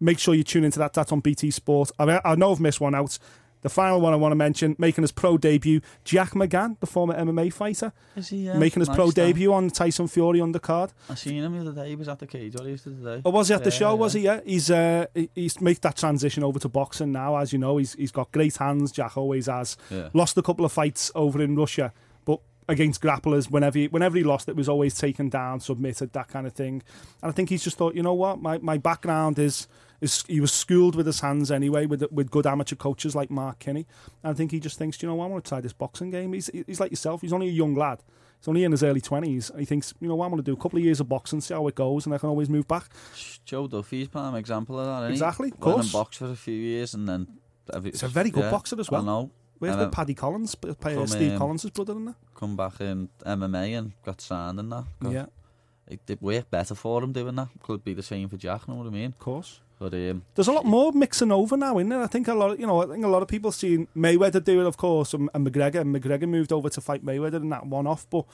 [0.00, 0.94] Make sure you tune into that.
[0.94, 1.90] That's on BT Sport.
[1.98, 3.18] I, know I've missed one out.
[3.62, 7.14] The final one I want to mention, making his pro debut, Jack McGann, the former
[7.14, 8.48] MMA fighter, Is he?
[8.48, 10.90] Uh, making his nice pro debut on Tyson Fury undercard.
[11.10, 11.90] I seen him the other day.
[11.90, 12.54] He was at the cage.
[12.54, 13.20] What he used to today.
[13.24, 13.88] Oh, was he at the Yeah, show?
[13.90, 13.94] yeah.
[13.98, 14.20] Was he?
[14.22, 17.36] Yeah, he's uh, he's made that transition over to boxing now.
[17.36, 18.92] As you know, he's he's got great hands.
[18.92, 19.76] Jack always has.
[19.90, 20.08] Yeah.
[20.14, 21.92] Lost a couple of fights over in Russia,
[22.24, 26.28] but against grapplers, whenever he, whenever he lost, it was always taken down, submitted, that
[26.28, 26.82] kind of thing.
[27.22, 29.68] And I think he's just thought, you know what, my my background is.
[30.00, 33.58] Is, he was schooled with his hands anyway, with with good amateur coaches like Mark
[33.58, 33.86] Kinney.
[34.22, 35.72] And I think he just thinks, Do you know what, I want to try this
[35.74, 36.32] boxing game.
[36.32, 37.20] He's he's like yourself.
[37.20, 38.02] He's only a young lad.
[38.38, 39.50] He's only in his early twenties.
[39.58, 41.42] He thinks, you know what, I'm going to do a couple of years of boxing,
[41.42, 42.84] see how it goes, and I can always move back.
[43.44, 45.10] Joe Duffy's prime example of that.
[45.10, 45.52] Exactly, he?
[45.52, 45.86] of Went course.
[45.86, 47.26] and boxed for a few years, and then
[47.84, 49.02] it's a very good boxer as well.
[49.02, 49.30] I know.
[49.58, 52.14] Where's then Paddy Collins, P- P- from, Steve um, Collins' brother, in there?
[52.34, 54.84] Come back in MMA and got signed in that.
[55.02, 55.26] Got- Yeah,
[55.86, 57.48] It did work better for him doing that.
[57.62, 58.66] Could be the same for Jack.
[58.66, 59.10] Know what I mean?
[59.10, 59.60] of course.
[59.80, 62.02] But um, There's a lot more mixing over now, isn't there?
[62.02, 64.44] I think a lot, of, you know, I think a lot of people seen Mayweather
[64.44, 65.80] do it, of course, and, and McGregor.
[65.80, 68.26] And McGregor moved over to fight Mayweather in that one off, but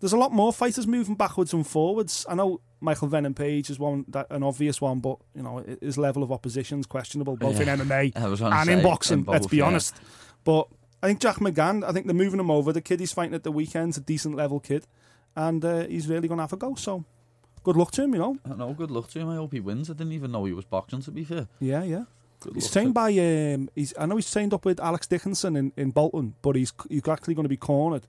[0.00, 2.26] there's a lot more fighters moving backwards and forwards.
[2.28, 5.96] I know Michael Venom Page is one, that, an obvious one, but you know his
[5.96, 9.20] level of opposition is questionable, both in MMA I was gonna and in boxing.
[9.20, 9.66] in let's be yeah.
[9.66, 9.94] honest.
[10.42, 10.66] But
[11.04, 12.72] I think Jack McGann, I think they're moving him over.
[12.72, 14.88] The kid he's fighting at the weekend's a decent level kid,
[15.36, 16.74] and uh, he's really going to have a go.
[16.74, 17.04] So
[17.62, 18.36] good luck to him, you know.
[18.50, 18.72] I know.
[18.74, 19.28] Good luck to him.
[19.28, 19.90] I hope he wins.
[19.90, 21.02] I didn't even know he was boxing.
[21.02, 22.04] To be fair, Yeah, yeah.
[22.40, 25.72] good He's trained by um, he's I know he's trained up with Alex Dickinson in,
[25.76, 28.06] in Bolton, but he's he's actually going to be cornered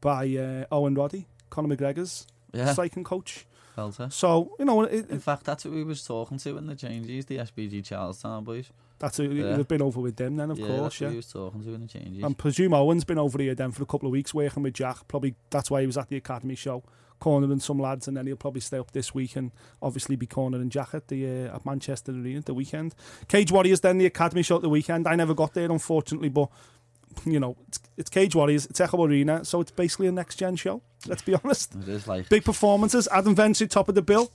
[0.00, 3.46] by uh, Owen Roddy, Conor McGregor's Yeah, striking coach.
[3.74, 4.12] felt it.
[4.12, 7.26] So you know it, In fact, that's what we was talking to in the changes.
[7.26, 8.70] The SBG Charlestown boys.
[8.98, 9.56] that's a, Yeah.
[9.56, 11.00] we've been over with them then, of yeah, course.
[11.00, 12.22] Yeah, we was talking to in the changes.
[12.24, 15.06] I presume Owen's been over here then for a couple of weeks working with Jack.
[15.08, 16.82] Probably that's why he was at the academy show,
[17.24, 19.50] cornering some lads, and then he'll probably stay up this week and
[19.80, 22.94] obviously be cornering Jack at the uh, at Manchester Arena at the weekend.
[23.28, 25.06] Cage Warriors then the academy show at the weekend.
[25.08, 26.48] I never got there unfortunately, but
[27.24, 30.56] you know it's, it's Cage Warriors, it's Echo Arena, so it's basically a next gen
[30.56, 30.82] show.
[31.06, 31.74] Let's be honest.
[31.74, 33.08] it is like Big performances.
[33.10, 34.30] Adam Ventry top of the bill.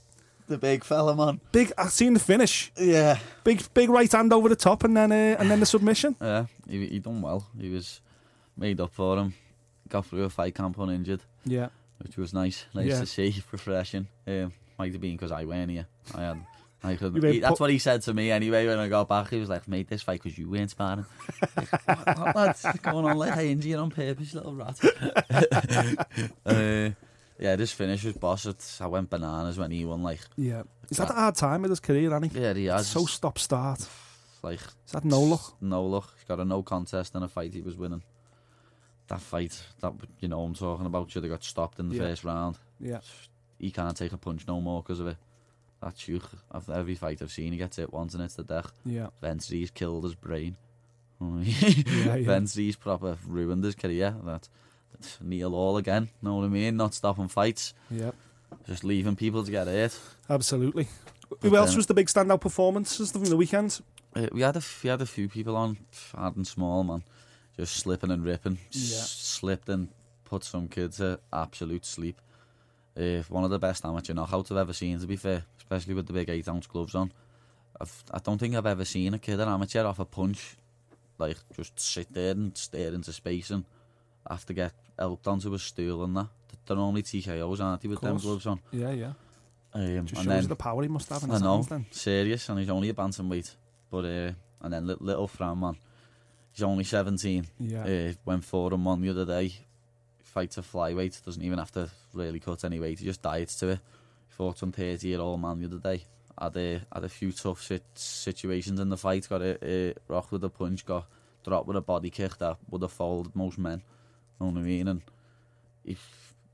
[0.48, 1.40] the big fella, man.
[1.52, 1.72] Big.
[1.78, 2.72] I seen the finish.
[2.76, 6.16] Yeah, Big big right hand over the top, and then uh, and then the submission.
[6.20, 6.46] yeah.
[6.68, 7.46] He he done well.
[7.58, 8.00] He was
[8.56, 9.34] made up for him.
[9.88, 11.68] Got through a fight camp uninjured, Yeah.
[12.02, 12.64] Which was nice.
[12.74, 13.00] Nice Yeah.
[13.00, 14.08] to see, refreshing.
[14.26, 15.86] Um, might have been because I weren't here.
[16.14, 16.44] I had.
[16.82, 19.06] I could, You been he, that's what he said to me anyway when I got
[19.06, 19.28] back.
[19.28, 21.04] He was like, mate, this fight because you weren't sparring.
[21.54, 22.66] Like, what, what, lads?
[22.82, 24.78] going on like I injured you on purpose, little rat.
[26.46, 26.90] uh,
[27.38, 28.46] yeah, this finish was boss.
[28.46, 30.02] It, I went bananas when he won.
[30.02, 30.62] Like, Yeah.
[30.88, 32.86] He's had a hard time with his career, hasn't yeah, he has.
[32.86, 33.86] So stop start.
[34.42, 35.54] like, is that no luck.
[35.60, 36.12] no luck.
[36.16, 38.02] He's got a no contest in a fight he was winning.
[39.10, 42.02] That fight, that you know, I'm talking about, should have got stopped in the Yeah.
[42.02, 42.56] first round.
[42.80, 43.00] Yeah.
[43.58, 45.16] He can't take a punch no more because of it.
[45.82, 48.72] That shoot, of every fight I've seen, he gets hit once and it's the death.
[48.86, 49.08] Yeah.
[49.20, 50.56] Ventry's killed his brain.
[51.20, 52.16] yeah.
[52.22, 54.14] Ventry's proper ruined his career.
[54.24, 54.48] That
[54.92, 56.08] that's Neil all again.
[56.22, 56.76] Know what I mean?
[56.76, 58.12] Not stopping fights, Yeah.
[58.66, 59.98] just leaving people to get hurt.
[60.28, 60.88] Absolutely.
[61.28, 63.80] But Who else then- was the big standout performances from the weekend?
[64.14, 65.78] Uh, we had a we had a few people on,
[66.14, 67.04] and small man,
[67.60, 68.58] just slipping and ripping.
[68.74, 69.88] S- slipped and
[70.24, 72.20] put some kids to absolute sleep.
[72.96, 74.98] Uh, one of the best amateur knockouts I've ever seen.
[75.00, 77.12] To be fair, especially with the big eight ounce gloves on.
[77.80, 80.56] I've, I don't think I've ever seen a kid an amateur off a punch,
[81.18, 83.64] like just sit there and stare into space and
[84.28, 86.26] have to get helped onto a stool and that.
[86.66, 88.60] They're only TKOs, aren't they, with them gloves on?
[88.70, 89.12] Yeah, yeah.
[89.72, 91.68] Um, Just and shows then, the power he must have in I his know, hands
[91.68, 91.86] then.
[91.90, 93.54] serious, and he's only a bantamweight.
[93.90, 94.32] But uh,
[94.62, 95.76] and then little, little Fran man,
[96.52, 97.46] he's only seventeen.
[97.58, 97.84] Yeah.
[97.84, 99.52] Uh, went for him one the other day.
[100.22, 103.00] Fights a flyweight, doesn't even have to really cut any weight.
[103.00, 103.80] He just diets to it.
[104.28, 106.04] Fought some thirty year old man the other day.
[106.40, 109.28] Had a had a few tough sit, situations in the fight.
[109.28, 110.86] Got a, a rock with a punch.
[110.86, 111.06] Got
[111.44, 113.82] dropped with a body kick that would have folded most men.
[114.40, 114.88] Know what I mean?
[114.88, 115.02] And
[115.84, 115.96] he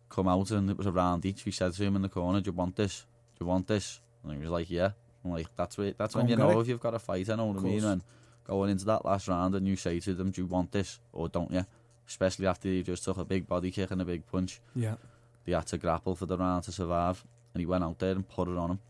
[0.09, 1.45] come out and it was a round each.
[1.45, 3.05] We said to him in the corner, "Do you want this?
[3.39, 4.91] Do you want this?" And he was like, "Yeah."
[5.25, 5.99] I'm like, "That's it.
[5.99, 6.63] That's when you know it.
[6.63, 7.29] if you've got a fight.
[7.29, 8.03] I know what I mean." And
[8.47, 11.29] going into that last round, and you say to them, "Do you want this or
[11.29, 11.67] don't you?"
[12.09, 14.61] Especially after you just took a big body kick and a big punch.
[14.75, 14.97] Yeah.
[15.45, 17.25] They had to grapple for the round to survive,
[17.55, 18.81] and he went out there and put it on him.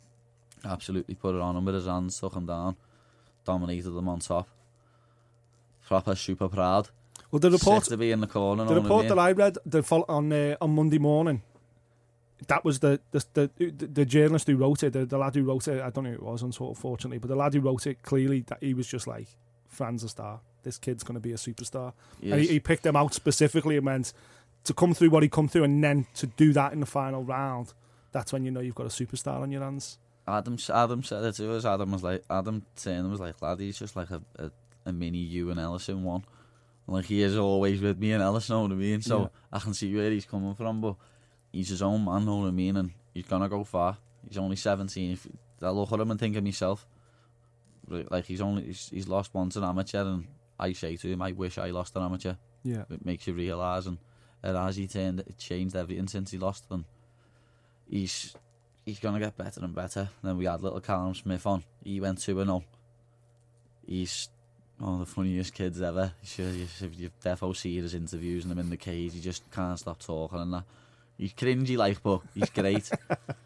[0.64, 2.76] Absolutely put it on him with his hands, took him down,
[3.44, 4.48] dominated them on top.
[5.86, 6.90] Proper super proud.
[7.30, 8.64] Well, the report Sick to be in the corner.
[8.64, 9.08] The I report mean?
[9.08, 11.42] that I read the on uh, on Monday morning,
[12.48, 15.44] that was the the, the the the journalist who wrote it, the, the lad who
[15.44, 15.80] wrote it.
[15.80, 18.58] I don't know who it was, unfortunately, but the lad who wrote it clearly that
[18.62, 19.28] he was just like,
[19.68, 20.40] "Fran's a star.
[20.62, 21.92] this kid's going to be a superstar.
[22.20, 24.12] He And he, he picked them out specifically and meant
[24.64, 27.22] to come through what he come through, and then to do that in the final
[27.22, 27.72] round.
[28.10, 29.98] That's when you know you've got a superstar on your hands.
[30.26, 31.64] Adam Adam said it to us.
[31.64, 34.50] Adam was like Adam Turner was like lad, he's just like a, a,
[34.86, 36.24] a mini you and Ellison one.
[36.88, 39.02] Like he is always with me and Ellison, know what I mean?
[39.02, 39.28] So Yeah.
[39.52, 40.96] I can see where he's coming from, but
[41.52, 42.76] he's his own man, know what I mean?
[42.76, 43.98] And he's gonna go far.
[44.26, 45.12] He's only seventeen.
[45.12, 45.28] If
[45.62, 46.86] I look at him and think of myself,
[47.88, 50.26] like he's only he's, he's lost once an amateur, and
[50.58, 52.34] I say to him, I wish I lost an amateur.
[52.62, 52.84] Yeah.
[52.90, 53.98] It makes you realise, and
[54.42, 56.84] it has he turned it changed everything since he lost, and
[57.88, 58.34] he's
[58.84, 60.08] he's gonna get better and better.
[60.22, 61.64] Then we had little Callum Smith on.
[61.84, 62.64] He went two and zero.
[63.86, 64.28] He's
[64.78, 66.12] one of the funniest kids ever.
[66.36, 66.66] You you
[66.96, 69.14] you've defo seen his interviews and him in the cage.
[69.14, 70.64] He just can't stop talking and that.
[71.18, 72.90] He's cringy like, but he's great.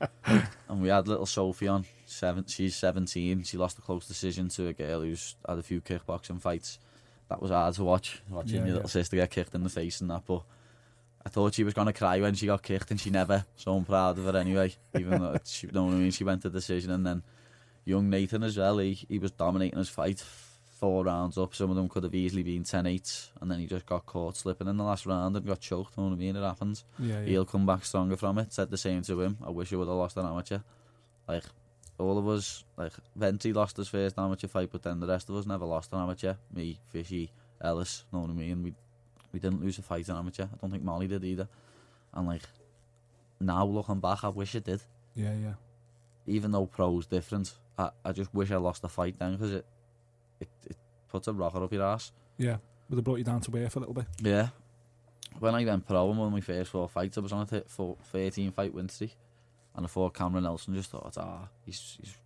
[0.27, 1.85] and we had little Sophie on.
[2.05, 3.45] Seven, she's 17.
[3.45, 6.79] She lost a close decision to a girl who's had a few kickboxing fights.
[7.29, 8.75] That was hard to watch, watching Yeah, your yeah.
[8.75, 10.23] little sister get kicked in the face and that.
[10.27, 10.43] But
[11.25, 13.45] I thought she was going to cry when she got kicked, and she never.
[13.55, 14.75] So I'm proud of her anyway.
[14.99, 17.23] Even though she, you know what I mean, she went to decision, and then
[17.85, 18.79] young Nathan as well.
[18.79, 20.25] He he was dominating his fight,
[20.81, 21.55] four rounds up.
[21.55, 24.67] Some of them could have easily been 10-8, and then he just got caught slipping
[24.67, 25.97] in the last round and got choked.
[25.97, 26.35] You know what I mean?
[26.37, 26.85] It happens.
[26.99, 28.53] Yeah, He'll come back stronger from it.
[28.53, 29.37] Said the same to him.
[29.47, 30.61] I wish I would have lost an amateur.
[31.29, 31.45] Like
[31.99, 35.37] all of us, like Venti lost his first amateur fight, but then the rest of
[35.37, 36.35] us never lost an amateur.
[36.53, 38.63] Me, Fishy, Ellis, you know what I mean?
[38.63, 38.75] We
[39.33, 40.45] we didn't lose a fight in amateur.
[40.45, 41.47] I don't think Molly did either.
[42.15, 42.43] And like
[43.39, 44.83] now looking back, I wish I did.
[45.15, 45.55] yeah, yeah.
[46.27, 49.67] Even though pro's different, I, I just wish I lost the fight then because it,
[50.41, 50.77] it it
[51.09, 52.13] puts a rocker up your ass.
[52.39, 52.57] Yeah.
[52.89, 54.07] Would have brought you down to earth a little bit.
[54.21, 54.49] Yeah.
[55.39, 57.47] When I went pro in one of my first four fights, I was on a
[57.47, 59.17] th- for 13 fight win streak.
[59.77, 62.17] And I thought Cameron Else just thought, ah, he's, he's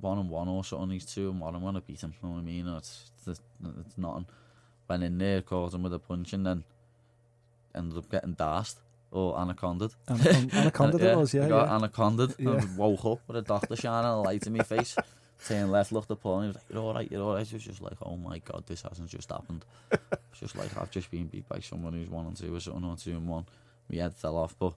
[0.00, 0.90] one and one or something.
[0.90, 1.54] He's two and one.
[1.54, 2.12] I'm going to beat him.
[2.22, 2.68] You know what I mean?
[2.68, 3.40] It's, it's,
[3.80, 4.26] it's nothing.
[4.88, 6.64] Went in there, caught him with a punch, and then
[7.74, 8.76] ended up getting dashed
[9.10, 9.92] or anacondaed.
[10.06, 11.46] Anacon- Anaconda it was, yeah.
[11.46, 11.76] I got yeah.
[11.76, 12.34] anacondaed.
[12.38, 12.50] Yeah.
[12.50, 14.96] and woke up with a doctor shining a light in my face.
[15.46, 17.52] Turned left, looked up, and he was like, "You're all right, you're all right." It
[17.52, 21.10] was just like, "Oh my god, this hasn't just happened." it's just like I've just
[21.10, 23.44] been beat by someone who's one and two or something or two and one.
[23.90, 24.74] My head fell off, but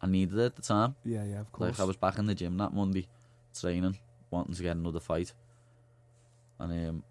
[0.00, 0.94] I needed it at the time.
[1.04, 1.78] Yeah, yeah, of course.
[1.78, 3.08] Like I was back in the gym that Monday,
[3.58, 3.98] training,
[4.30, 5.32] wanting to get another fight,
[6.58, 7.02] and um,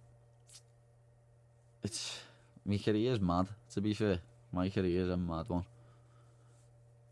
[1.83, 2.19] it's
[2.65, 3.47] my career is mad.
[3.73, 4.19] To be fair,
[4.51, 5.65] my career is a mad one,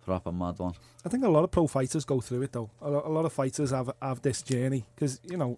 [0.08, 0.74] proper mad one.
[1.06, 2.70] I think a lot of pro fighters go through it though.
[2.82, 5.58] A lot, of fighters have have this journey because you know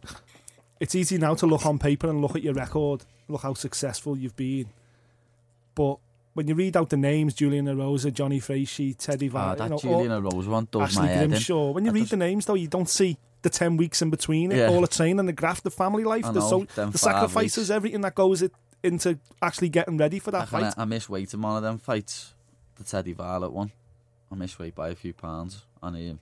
[0.79, 4.17] it's easy now to look on paper and look at your record, look how successful
[4.17, 4.65] you've been,
[5.75, 5.97] but
[6.33, 9.69] when you read out the names, Julian Rosa, Johnny Frazee, Teddy Ah, Van, that you
[9.69, 11.73] know, Julian Rose one does my Ashley head in.
[11.73, 14.09] When you That read does- the names though, you don't see the ten weeks in
[14.09, 14.69] between it, Yeah.
[14.69, 17.69] all the training, and the graft, the family life, I the so the sacrifices, weeks.
[17.69, 18.43] everything that goes
[18.83, 20.73] into actually getting ready for that kinda, fight.
[20.81, 22.33] I miss weight in one of them fights,
[22.77, 23.71] the Teddy Violet one.
[24.31, 26.19] I miss weight by a few pounds, and um,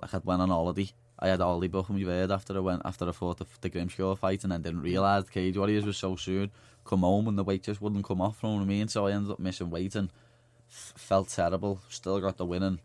[0.00, 0.90] like I'd went on holiday.
[1.18, 3.68] I had holiday book in my bed after I went after I fought the, the
[3.68, 6.50] Grimshaw fight, and then didn't realise the Cage Warriors was so soon.
[6.84, 8.40] Come home and the weight just wouldn't come off.
[8.42, 8.88] You know what I mean?
[8.88, 10.10] So I ended up missing weight and
[10.68, 11.80] f- felt terrible.
[11.88, 12.78] Still got the win and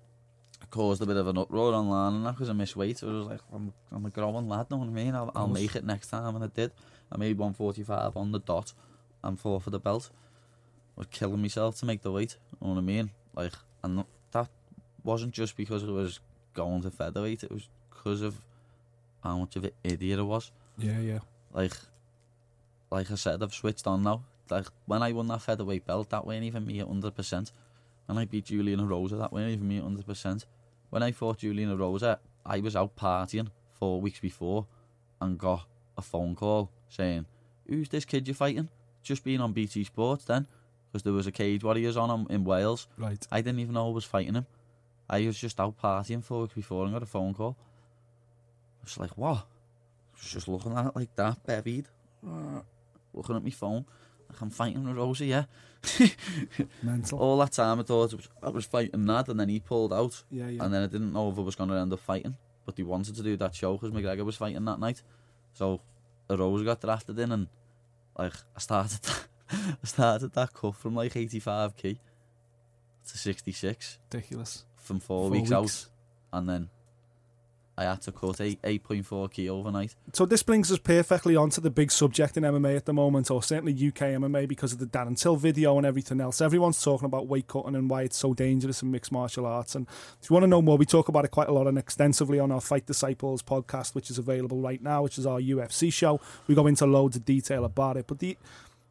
[0.70, 3.00] caused a bit of an uproar online and that because I missed weight.
[3.00, 4.70] So I was like, I'm, I'm a growing lad.
[4.70, 5.16] Know what I mean?
[5.16, 6.72] I'll, I'll make it next time, and I did.
[7.12, 8.74] I made 145 on the dot
[9.24, 10.12] and four for the belt.
[10.96, 12.38] I was killing myself to make the weight.
[12.62, 13.10] You know what I mean?
[13.36, 14.50] Like, and that
[15.04, 16.20] wasn't just because I was
[16.54, 17.44] going to featherweight.
[17.44, 18.42] It was because of
[19.24, 20.52] how much of an idiot I was.
[20.78, 21.20] Yeah, yeah.
[21.54, 21.74] Like,
[22.92, 24.24] like I said, I've switched on now.
[24.50, 27.52] Like when I won that featherweight belt, that weren't even me at hundred percent.
[28.08, 30.46] When I beat Julian Rosa, that weren't even me at hundred percent.
[30.90, 33.50] When I fought Julian Rosa, I was out partying
[33.80, 34.66] four weeks before,
[35.22, 35.68] and got
[35.98, 37.26] a phone call saying,
[37.68, 38.70] "Who's this kid you're fighting?"
[39.04, 40.48] Just being on BT Sports then,
[40.92, 42.88] because there was a Cage Warriors on him in Wales.
[42.98, 43.26] Right.
[43.32, 44.48] I didn't even know I was fighting him.
[45.10, 47.58] I was just out partying four weeks before and got a phone call.
[48.82, 49.38] I was like, what?
[49.38, 51.86] I was just looking at it like that, bevied.
[53.14, 53.86] Looking at my phone.
[54.30, 55.46] Like, I'm fighting with Rosie, yeah.
[56.84, 57.18] Mental.
[57.18, 59.94] All that time I thought I was, I was fighting Nad and then he pulled
[59.94, 60.24] out.
[60.30, 60.64] Yeah, yeah.
[60.64, 62.36] And then I didn't know if I was going to end up fighting.
[62.66, 65.02] But he wanted to do that show because McGregor was fighting that night.
[65.54, 65.82] So
[66.30, 67.48] Rose got drafted in and
[68.18, 69.00] like I started
[69.52, 71.98] I started that cut from like 85k
[73.08, 74.66] to 66 Ridiculous.
[74.76, 75.90] from four, Four weeks, weeks.
[76.32, 76.70] out, and then
[77.78, 79.96] I had to cut eight eight point four key overnight.
[80.12, 83.42] So this brings us perfectly onto the big subject in MMA at the moment, or
[83.42, 86.42] certainly UK MMA, because of the Darren Till video and everything else.
[86.42, 89.76] Everyone's talking about weight cutting and why it's so dangerous in mixed martial arts.
[89.76, 89.88] And
[90.22, 92.38] if you want to know more, we talk about it quite a lot and extensively
[92.38, 96.20] on our Fight Disciples podcast, which is available right now, which is our UFC show.
[96.48, 98.08] We go into loads of detail about it.
[98.08, 98.38] But the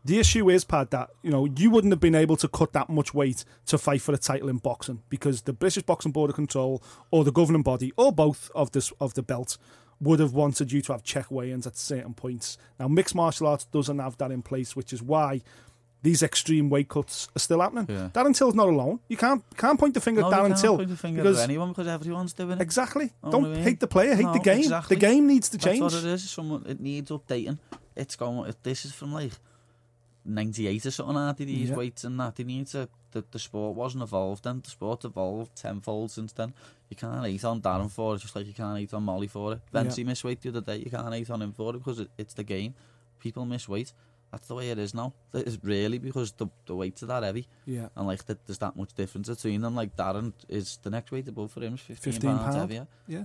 [0.08, 2.88] The issue is, Pad, that you know you wouldn't have been able to cut that
[2.88, 6.36] much weight to fight for a title in boxing because the British Boxing Board of
[6.36, 9.58] Control or the governing body or both of this of the belt
[10.00, 12.56] would have wanted you to have check weigh-ins at certain points.
[12.78, 15.42] Now, mixed martial arts doesn't have that in place, which is why
[16.02, 17.86] these extreme weight cuts are still happening.
[17.88, 18.08] Yeah.
[18.14, 19.00] Darren Till's not alone.
[19.08, 21.38] You can't can't point the finger No, at Darren can't Till point the finger because
[21.40, 22.62] at anyone because everyone's doing it.
[22.62, 23.12] exactly.
[23.24, 23.62] Know Don't what I mean?
[23.64, 24.58] hate the player, hate the game.
[24.60, 24.94] exactly.
[24.96, 25.82] The game needs to That's change.
[25.82, 26.30] what it is.
[26.30, 27.58] Someone it needs updating.
[27.96, 28.54] It's going.
[28.62, 29.32] This is from like
[30.28, 31.76] '98 or something, aren't they, these Yeah.
[31.76, 32.88] weights and that they need to.
[33.12, 34.60] The, the sport wasn't evolved then.
[34.60, 36.52] The sport evolved tenfold since then.
[36.90, 39.52] You can't hate on Darren for it, just like you can't hate on Molly for
[39.54, 39.60] it.
[39.72, 39.82] Yeah.
[39.82, 40.76] Venti missed weight the other day.
[40.76, 42.74] You can't hate on him for it because it, it's the game.
[43.18, 43.92] People miss weight.
[44.30, 45.14] That's the way it is now.
[45.32, 47.48] It's really because the the weights are that heavy.
[47.64, 47.88] Yeah.
[47.96, 49.74] And like that, there's that much difference between them.
[49.74, 52.56] Like Darren is the next weight above for him is 15, 15 pounds pound.
[52.56, 52.86] heavier.
[53.06, 53.24] Yeah.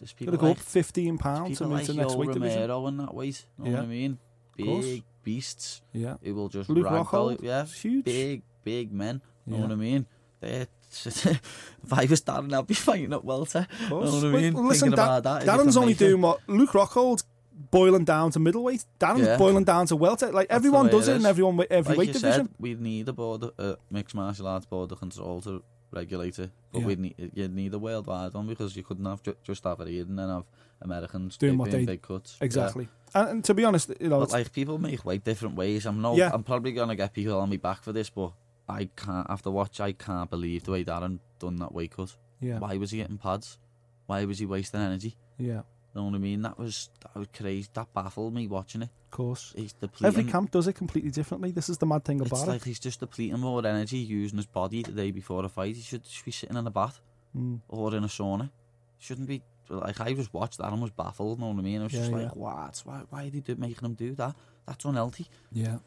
[0.00, 2.32] There's Got people to go like, up fifteen pounds to move like the next weight
[2.32, 2.60] division.
[2.62, 3.44] Romero in that weight.
[3.58, 3.76] You know Yeah.
[3.76, 4.18] what I mean?
[4.64, 4.84] Course.
[4.84, 6.16] Big beasts Yeah.
[6.22, 7.48] who will just Luke ragdoll Rockhold, you.
[7.48, 8.04] Yeah, huge.
[8.04, 9.20] big, big men.
[9.46, 10.06] You know what I mean?
[10.40, 13.66] They're, if I was Darren, I'd be fighting at welter.
[13.80, 14.12] You know course.
[14.12, 14.54] what I mean?
[14.54, 15.42] well, listen, Da- about that.
[15.46, 17.24] Darren's only doing what Luke Rockhold
[17.70, 18.84] boiling down to middleweight.
[18.98, 19.36] Darren's Yeah.
[19.36, 20.32] boiling down to welter.
[20.32, 22.46] Like the everyone does it it in everyone every like weight you division.
[22.46, 26.50] Said, we'd need a board, uh, mixed martial arts board of control to regulate it,
[26.72, 26.86] but Yeah.
[26.86, 29.88] we'd need you'd need a worldwide one because you couldn't have ju- just have it
[29.88, 30.44] here and then have
[30.82, 32.36] Americans Doing doing what they- big cuts.
[32.40, 32.44] Yeah.
[32.46, 32.88] Exactly.
[33.14, 35.84] And, and to be honest, you know, But like people make weight different ways.
[35.86, 36.30] I'm no, Yeah.
[36.32, 38.32] I'm probably gonna get people on me back for this, but
[38.68, 39.26] I can't.
[39.28, 42.16] After watch, I can't believe the way Darren done that weight cut.
[42.40, 43.58] yeah, Why was he getting pads?
[44.06, 45.16] Why was he wasting energy?
[45.38, 45.62] yeah,
[45.94, 46.42] You know what I mean?
[46.42, 47.68] That was that was crazy.
[47.74, 48.90] That baffled me watching it.
[49.06, 49.52] of course.
[49.56, 50.06] He's depleting.
[50.06, 51.50] Every camp does it completely differently.
[51.50, 54.36] This is the mad thing about It's about like he's just depleting more energy using
[54.36, 55.74] his body the day before a fight.
[55.74, 57.00] He should, should be sitting in a bath.
[57.36, 57.60] Mm.
[57.68, 58.50] or in a sauna.
[58.98, 59.42] Shouldn't be.
[59.70, 61.38] Like I just watched that and was baffled.
[61.38, 61.80] You know what I mean?
[61.80, 62.30] I was just Yeah, like, yeah.
[62.34, 62.82] what?
[62.84, 63.00] Why?
[63.08, 64.34] Why are they do, making him do that?
[64.66, 65.26] That's unhealthy.
[65.52, 65.78] Yeah.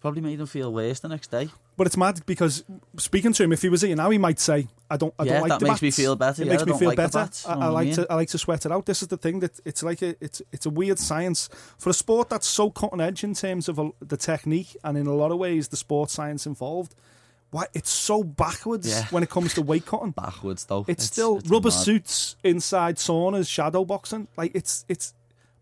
[0.00, 1.48] Probably made him feel worse the next day.
[1.78, 2.62] But it's mad because
[2.98, 5.32] speaking to him, if he was here now, he might say, "I don't, I Yeah,
[5.32, 6.42] don't like that the makes me feel better.
[6.42, 7.18] It Yeah, makes I me feel like better.
[7.20, 7.94] bats, I, I I like mean?
[7.96, 8.84] to, I like to sweat it out.
[8.84, 11.94] This is the thing that it's like a, it's, it's a weird science for a
[11.94, 15.32] sport that's so cutting edge in terms of a, the technique and in a lot
[15.32, 16.94] of ways the sports science involved.
[17.54, 19.06] Why it's so backwards Yeah.
[19.10, 20.10] when it comes to weight cutting.
[20.24, 20.84] Backwards though.
[20.88, 21.74] It's, still it's rubber mad.
[21.86, 24.26] suits inside saunas, shadow boxing.
[24.36, 25.14] Like it's it's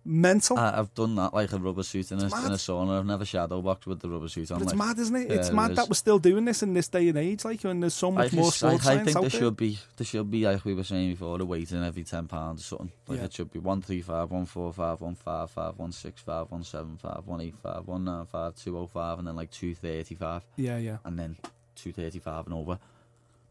[0.04, 0.58] mental.
[0.58, 2.98] I, I've done that like a rubber suit in a, in a sauna.
[2.98, 4.58] I've never shadow boxed with the rubber suit on.
[4.60, 5.28] but it's like, mad, isn't it?
[5.30, 5.76] Yeah, it's it mad is.
[5.76, 7.44] that we're still doing this in this day and age.
[7.44, 9.30] Like, when there's so I, much more just- I, I think there there.
[9.30, 12.62] should be there should be like we were saying before the weighting every ten pounds
[12.62, 12.92] or something.
[13.06, 13.24] Like Yeah.
[13.26, 16.50] it should be one three five, one four five, one five five, one six five,
[16.50, 19.50] one seven five, one eight five, one nine five, two oh five, and then like
[19.50, 20.96] two thirty five, Yeah, yeah.
[21.04, 21.36] and then
[21.82, 22.78] two thirty five and over.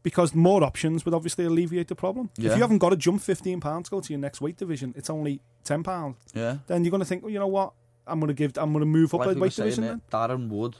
[0.03, 2.29] because more options would obviously alleviate the problem.
[2.38, 4.93] If you haven't got to jump fifteen pounds to go to your next weight division,
[4.97, 6.17] it's only ten pounds.
[6.34, 6.57] Yeah.
[6.67, 7.73] Then you're going to think, well, you know what?
[8.07, 8.57] I'm going to give.
[8.57, 9.84] I'm going to move up like a we weight saying, division.
[9.84, 10.29] it, Then.
[10.29, 10.75] Darren would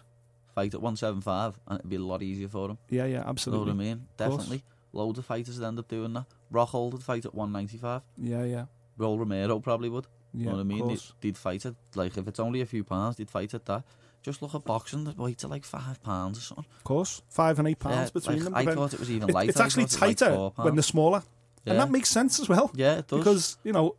[0.56, 2.78] fight at one seven five, and it'd be a lot easier for him.
[2.90, 3.68] Yeah, yeah, absolutely.
[3.68, 4.08] You know what I mean?
[4.18, 4.64] Definitely.
[4.94, 6.26] Loads of fighters would end up doing that.
[6.52, 8.02] Rockhold would fight at one ninety five.
[8.18, 8.66] Yeah, yeah,
[8.98, 10.08] Roll Romero probably would.
[10.34, 10.40] yeah.
[10.40, 10.88] you know what I mean?
[10.88, 11.76] They'd, they'd fight it.
[11.96, 13.84] Like, if it's only a few pounds, they'd fight at that.
[14.24, 16.66] Just look at boxing, the weights are like five pounds or something.
[16.78, 18.56] Of course, five and eight pounds Yeah, between like, them.
[18.56, 19.50] I thought it was even It- lighter.
[19.50, 21.24] it's actually it like tighter when they're smaller,
[21.66, 21.74] Yeah.
[21.74, 22.70] and that makes sense as well.
[22.76, 23.18] Yeah, it does.
[23.20, 23.96] Because you know,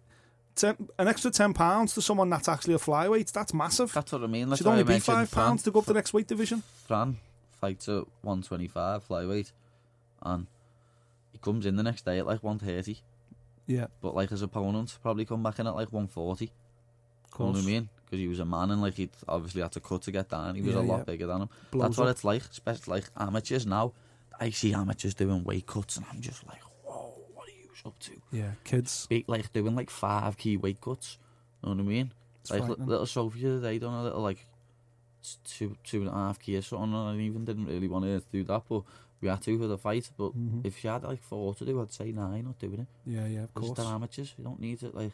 [0.54, 3.92] ten, an extra ten pounds to someone that's actually a flyweight, that's massive.
[3.92, 4.48] That's what I mean.
[4.48, 5.44] That's should only I be five Fran.
[5.46, 6.62] pounds to go up to the next weight division.
[6.86, 7.18] Fran
[7.60, 9.50] fights at 125 flyweight,
[10.22, 10.46] and
[11.32, 13.00] he comes in the next day at like 130.
[13.66, 16.44] Yeah, But like his opponent probably come back in at like 140.
[16.44, 17.64] of You know what course.
[17.64, 17.88] I mean?
[18.12, 20.54] Because he was a man and like he obviously had to cut to get down.
[20.54, 21.04] He was Yeah, a lot yeah.
[21.04, 21.48] bigger than him.
[21.70, 22.10] Blows That's what up.
[22.10, 23.94] it's like, especially like amateurs now.
[24.38, 27.98] I see amateurs doing weight cuts, and I'm just like, whoa, what are you up
[28.00, 28.12] to?
[28.30, 29.06] Yeah, kids.
[29.08, 31.16] Big, like doing like five key weight cuts.
[31.62, 32.12] You know what I mean?
[32.42, 32.88] It's like li- frightening.
[32.88, 34.46] little Sophia, they done a little like
[35.44, 36.92] two two and a half key or something.
[36.92, 38.82] And I even didn't really want her to do that, but
[39.22, 40.10] we had to for the fight.
[40.18, 40.66] But Mhm.
[40.66, 42.44] if she had like four to do, I'd say nine.
[42.44, 42.88] Not doing it.
[43.06, 43.78] Yeah, yeah, of course.
[43.78, 44.34] they're amateurs.
[44.36, 44.94] You don't need it.
[44.94, 45.12] Like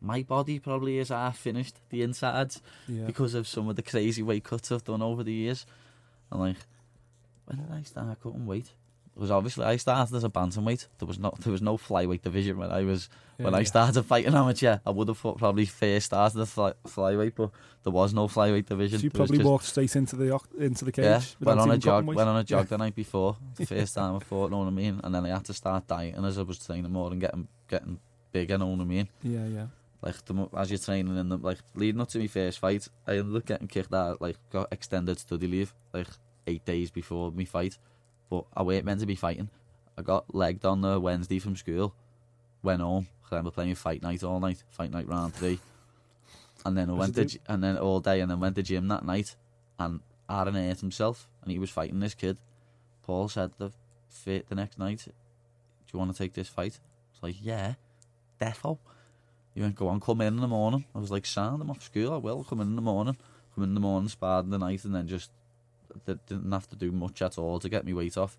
[0.00, 3.04] my body probably is half finished, the insides, Yeah.
[3.06, 5.66] because of some of the crazy weight cuts I've done over the years.
[6.30, 6.56] And like,
[7.46, 8.72] when did I start cutting weight?
[9.14, 10.88] Because obviously I started as a bantamweight.
[10.98, 14.02] There was no there was no flyweight division when I was when Yeah, I started
[14.02, 14.78] fighting amateur.
[14.84, 17.50] I would have thought probably first started the fly, flyweight, but
[17.82, 18.98] there was no flyweight division.
[18.98, 21.04] So you probably just- walked straight into the into the cage.
[21.04, 22.04] yeah, went on a jog.
[22.04, 22.68] Went on a jog Yeah.
[22.68, 23.38] the night before.
[23.56, 25.00] The first time I fought, know what I mean.
[25.02, 27.98] And then I had to start dieting as I was training more and getting getting
[28.32, 28.58] bigger.
[28.58, 29.08] Know what I mean.
[29.22, 29.66] Yeah, yeah.
[30.06, 33.16] Like the, as you're training in the like leading up to my first fight, I
[33.16, 34.22] ended up getting kicked out.
[34.22, 36.06] Like got extended study leave like
[36.46, 37.76] eight days before my fight,
[38.30, 39.50] but I weren't meant to be fighting.
[39.98, 41.92] I got legged on the Wednesday from school,
[42.62, 43.08] went home.
[43.24, 45.58] I remember playing fight night all night, fight night round three,
[46.64, 48.86] and then I went to gy- and then all day, and then went to gym
[48.86, 49.34] that night,
[49.80, 49.98] and
[50.30, 52.36] Aaron hurt himself, and he was fighting this kid.
[53.02, 53.72] Paul said the
[54.08, 55.12] fit the next night, "Do
[55.92, 57.74] you want to take this fight?" I was like, "Yeah,
[58.40, 58.78] defo."
[59.56, 61.82] He went, "Go on, come in in the morning." I was like, "Sound, I'm off
[61.82, 62.12] school.
[62.12, 63.16] I will come in in the morning.
[63.54, 65.30] Come in in the morning, sparred in the night, and then just
[66.04, 68.36] didn't have to do much at all to get me weight off.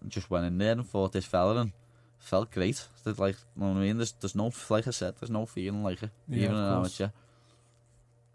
[0.00, 1.72] And just went in there and fought this fella and
[2.18, 2.88] felt great.
[3.04, 3.98] Did like, you know what I mean?
[3.98, 7.00] There's, there's no, like I said, there's no feeling like it, Yeah, even course.
[7.00, 7.08] amateur.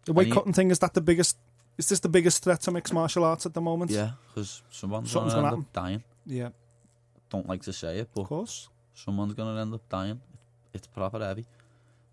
[0.05, 1.37] The weight cutting thing is that the biggest?
[1.77, 3.89] Is this the biggest threat to mixed martial arts at the moment?
[3.89, 6.03] Yeah, because someone's going to gonna end up dying.
[6.27, 6.49] Yeah,
[7.31, 8.69] Don't like to say it, but of course.
[8.93, 10.21] someone's going to end up dying.
[10.73, 11.45] It's proper heavy.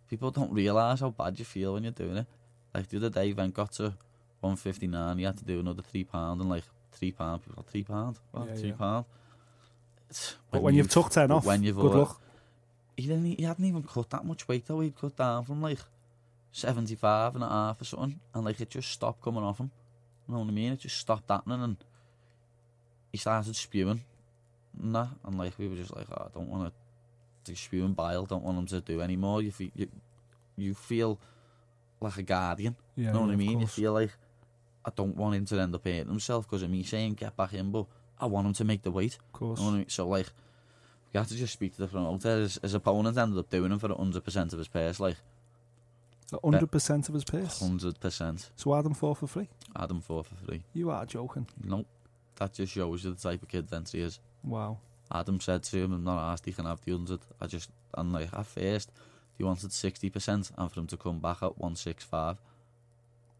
[0.09, 2.26] People don't realise how bad you feel when you're doing it.
[2.74, 3.94] Like the other day, Vent got to
[4.40, 5.18] 159.
[5.18, 7.44] He had to do another three pound and like three pound.
[7.44, 8.74] People three pound, well, Yeah, three yeah.
[8.76, 9.04] pound.
[10.50, 12.20] But when you've you've- took ten off, when you've good luck.
[12.96, 13.26] he didn't.
[13.38, 14.80] He hadn't even cut that much weight though.
[14.80, 15.78] He'd cut down from like
[16.52, 19.70] 75 and a half or something, and like it just stopped coming off him.
[20.26, 20.72] You know what I mean?
[20.72, 21.76] It just stopped happening, and
[23.12, 24.02] he started spewing
[24.82, 26.72] and that, and like we were just like, oh, I don't want to
[27.55, 28.26] spew and bile.
[28.26, 29.42] Don't want him to do anymore.
[29.42, 29.88] You feel you,
[30.57, 31.18] you feel
[32.01, 32.76] like a guardian.
[32.96, 33.61] Yeah, you know what yeah, I mean?
[33.61, 34.11] You feel like
[34.84, 37.55] I don't want him to end up hurting himself because of me saying get back
[37.55, 37.86] in, but
[38.20, 39.14] I want him to make the weight.
[39.14, 39.59] Of course.
[39.59, 39.88] You know what I mean?
[39.88, 40.28] So like,
[41.12, 42.40] we had to just speak to the promoter.
[42.40, 45.16] His, his opponent ended up doing him for hundred percent of his purse, like
[46.42, 47.61] hundred percent of his pace.
[47.61, 48.51] hundred percent.
[48.57, 49.49] So Adam 4 for free.
[49.76, 50.62] Adam four for free.
[50.74, 51.46] You are joking.
[51.62, 51.86] Nope,
[52.36, 54.20] that just shows you the type of kid Ventry is.
[54.44, 54.78] Wow.
[55.11, 57.20] Adam said to him, I'm not asked, he can have the 100.
[57.40, 58.90] I just, and like, at first,
[59.36, 62.38] he wanted 60% and for him to come back at 165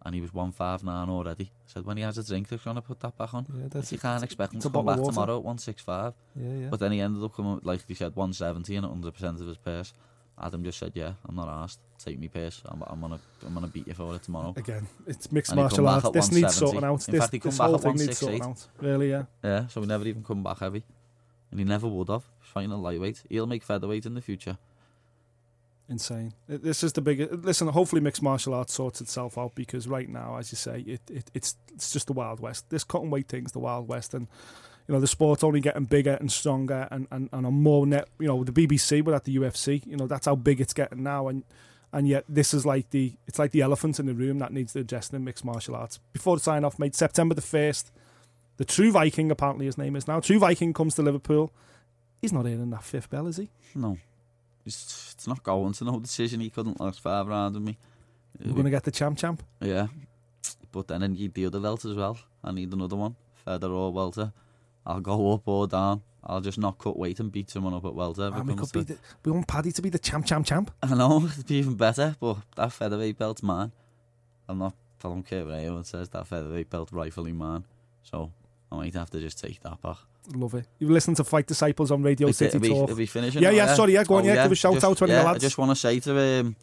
[0.05, 1.45] and he was 159 already.
[1.45, 3.47] I said, when he has a drink, they're going to put that back on.
[3.53, 5.12] Yeah, that's, you can't expect him to come back water.
[5.12, 6.14] tomorrow at 165.
[6.37, 6.69] Yeah, yeah.
[6.71, 9.93] But then he ended up coming, like he said, 170 and 100% of his purse.
[10.41, 11.81] Adam just said, yeah, I'm not asked.
[11.99, 12.62] Take me purse.
[12.64, 14.55] I'm, I'm going to I'm gonna beat you for it tomorrow.
[14.57, 16.09] Again, it's mixed and martial arts.
[16.11, 17.07] This needs sorting out.
[17.09, 18.66] In this, fact, he come back at 168.
[18.81, 19.25] Really, yeah.
[19.43, 20.85] Yeah, so we never even come back heavy.
[21.51, 22.25] And he never would have.
[22.41, 23.23] He's fighting a lightweight.
[23.29, 24.59] He'll make featherweight in the future.
[25.91, 26.35] Insane.
[26.47, 27.33] This is the biggest.
[27.33, 31.01] Listen, hopefully mixed martial arts sorts itself out because right now, as you say, it,
[31.11, 32.69] it it's it's just the wild west.
[32.69, 34.27] This cotton weight thing's the wild west, and
[34.87, 38.07] you know the sport's only getting bigger and stronger, and and and on more net.
[38.19, 41.03] You know the BBC, but at the UFC, you know that's how big it's getting
[41.03, 41.43] now, and
[41.91, 44.75] and yet this is like the it's like the elephant in the room that needs
[44.75, 46.01] the adjusting in mixed martial arts.
[46.13, 47.91] Before the sign off, mate, September the first,
[48.59, 50.21] the True Viking apparently his name is now.
[50.21, 51.51] True Viking comes to Liverpool.
[52.21, 53.49] He's not earning that fifth bell, is he?
[53.75, 53.97] No.
[54.67, 56.41] It's, it's not going to no decision.
[56.41, 57.79] He couldn't last five rounds with me.
[58.45, 59.43] We're gonna get the champ champ.
[59.61, 59.87] Yeah.
[60.71, 62.19] But then I need the other belt as well.
[62.45, 63.17] I need another one.
[63.45, 64.33] Feather or welter.
[64.87, 66.03] I'll go up or down.
[66.25, 68.27] I'll just not cut weight and beat someone up at welter.
[68.27, 70.71] And ah, we could be the, we want Paddy to be the champ champ champ.
[70.83, 73.73] I know, it'd be even better, but that featherweight belt's mine.
[74.49, 77.65] I'm not, I don't care what anyone says, that featherweight belt rightfully mine.
[78.03, 78.33] So
[78.71, 79.97] I might have to just take that back.
[80.35, 80.66] Love it.
[80.79, 82.91] You listen to Fight Disciples on Radio it- City we, Talk.
[82.91, 83.43] are we finishing?
[83.43, 85.23] Yeah, yeah, sorry, yeah, go on, yeah, give a shout just, out to any yeah,
[85.23, 85.37] lads.
[85.43, 86.57] I just want to say to um,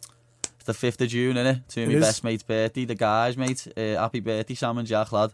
[0.64, 1.66] the 5th of June, innit?
[1.68, 2.00] To It my is.
[2.00, 3.66] best mate's birthday, the guys, mate.
[3.76, 5.32] Uh, happy birthday, Sam and Jack, lad.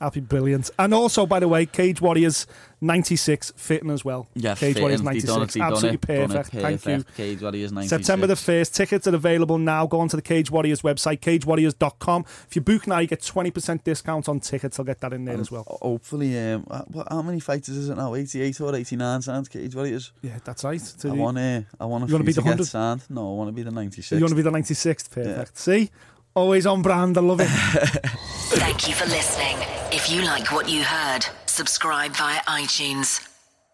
[0.00, 0.70] Happy brilliant.
[0.78, 2.46] And also, by the way, Cage Warriors
[2.80, 4.28] 96 fitting as well.
[4.34, 4.82] Yeah, Cage fitting.
[4.82, 5.26] Warriors 96.
[5.32, 6.50] done it, Absolutely it, done it perfect.
[6.82, 7.04] Thank you.
[7.16, 8.06] Cage Warriors 96.
[8.06, 8.74] September the 1st.
[8.74, 9.86] Tickets are available now.
[9.86, 12.24] Go on to the Cage Warriors website, cagewarriors.com.
[12.48, 14.78] If you book now, you get 20% discount on tickets.
[14.78, 15.64] I'll get that in there as well.
[15.66, 18.14] Hopefully, um, uh, how many fighters is it now?
[18.14, 20.12] 88 or 89 sounds Cage Warriors?
[20.22, 20.80] Yeah, that's right.
[20.80, 21.66] So I want to.
[21.80, 23.10] I want You wanna be the get 100?
[23.10, 24.12] No, I want to be the 96.
[24.12, 25.10] you want to be the 96th?
[25.10, 25.58] Perfect.
[25.58, 25.90] See?
[26.38, 27.18] Always on brand.
[27.18, 27.48] I love it.
[28.60, 29.56] Thank you for listening.
[29.90, 33.27] If you like what you heard, subscribe via iTunes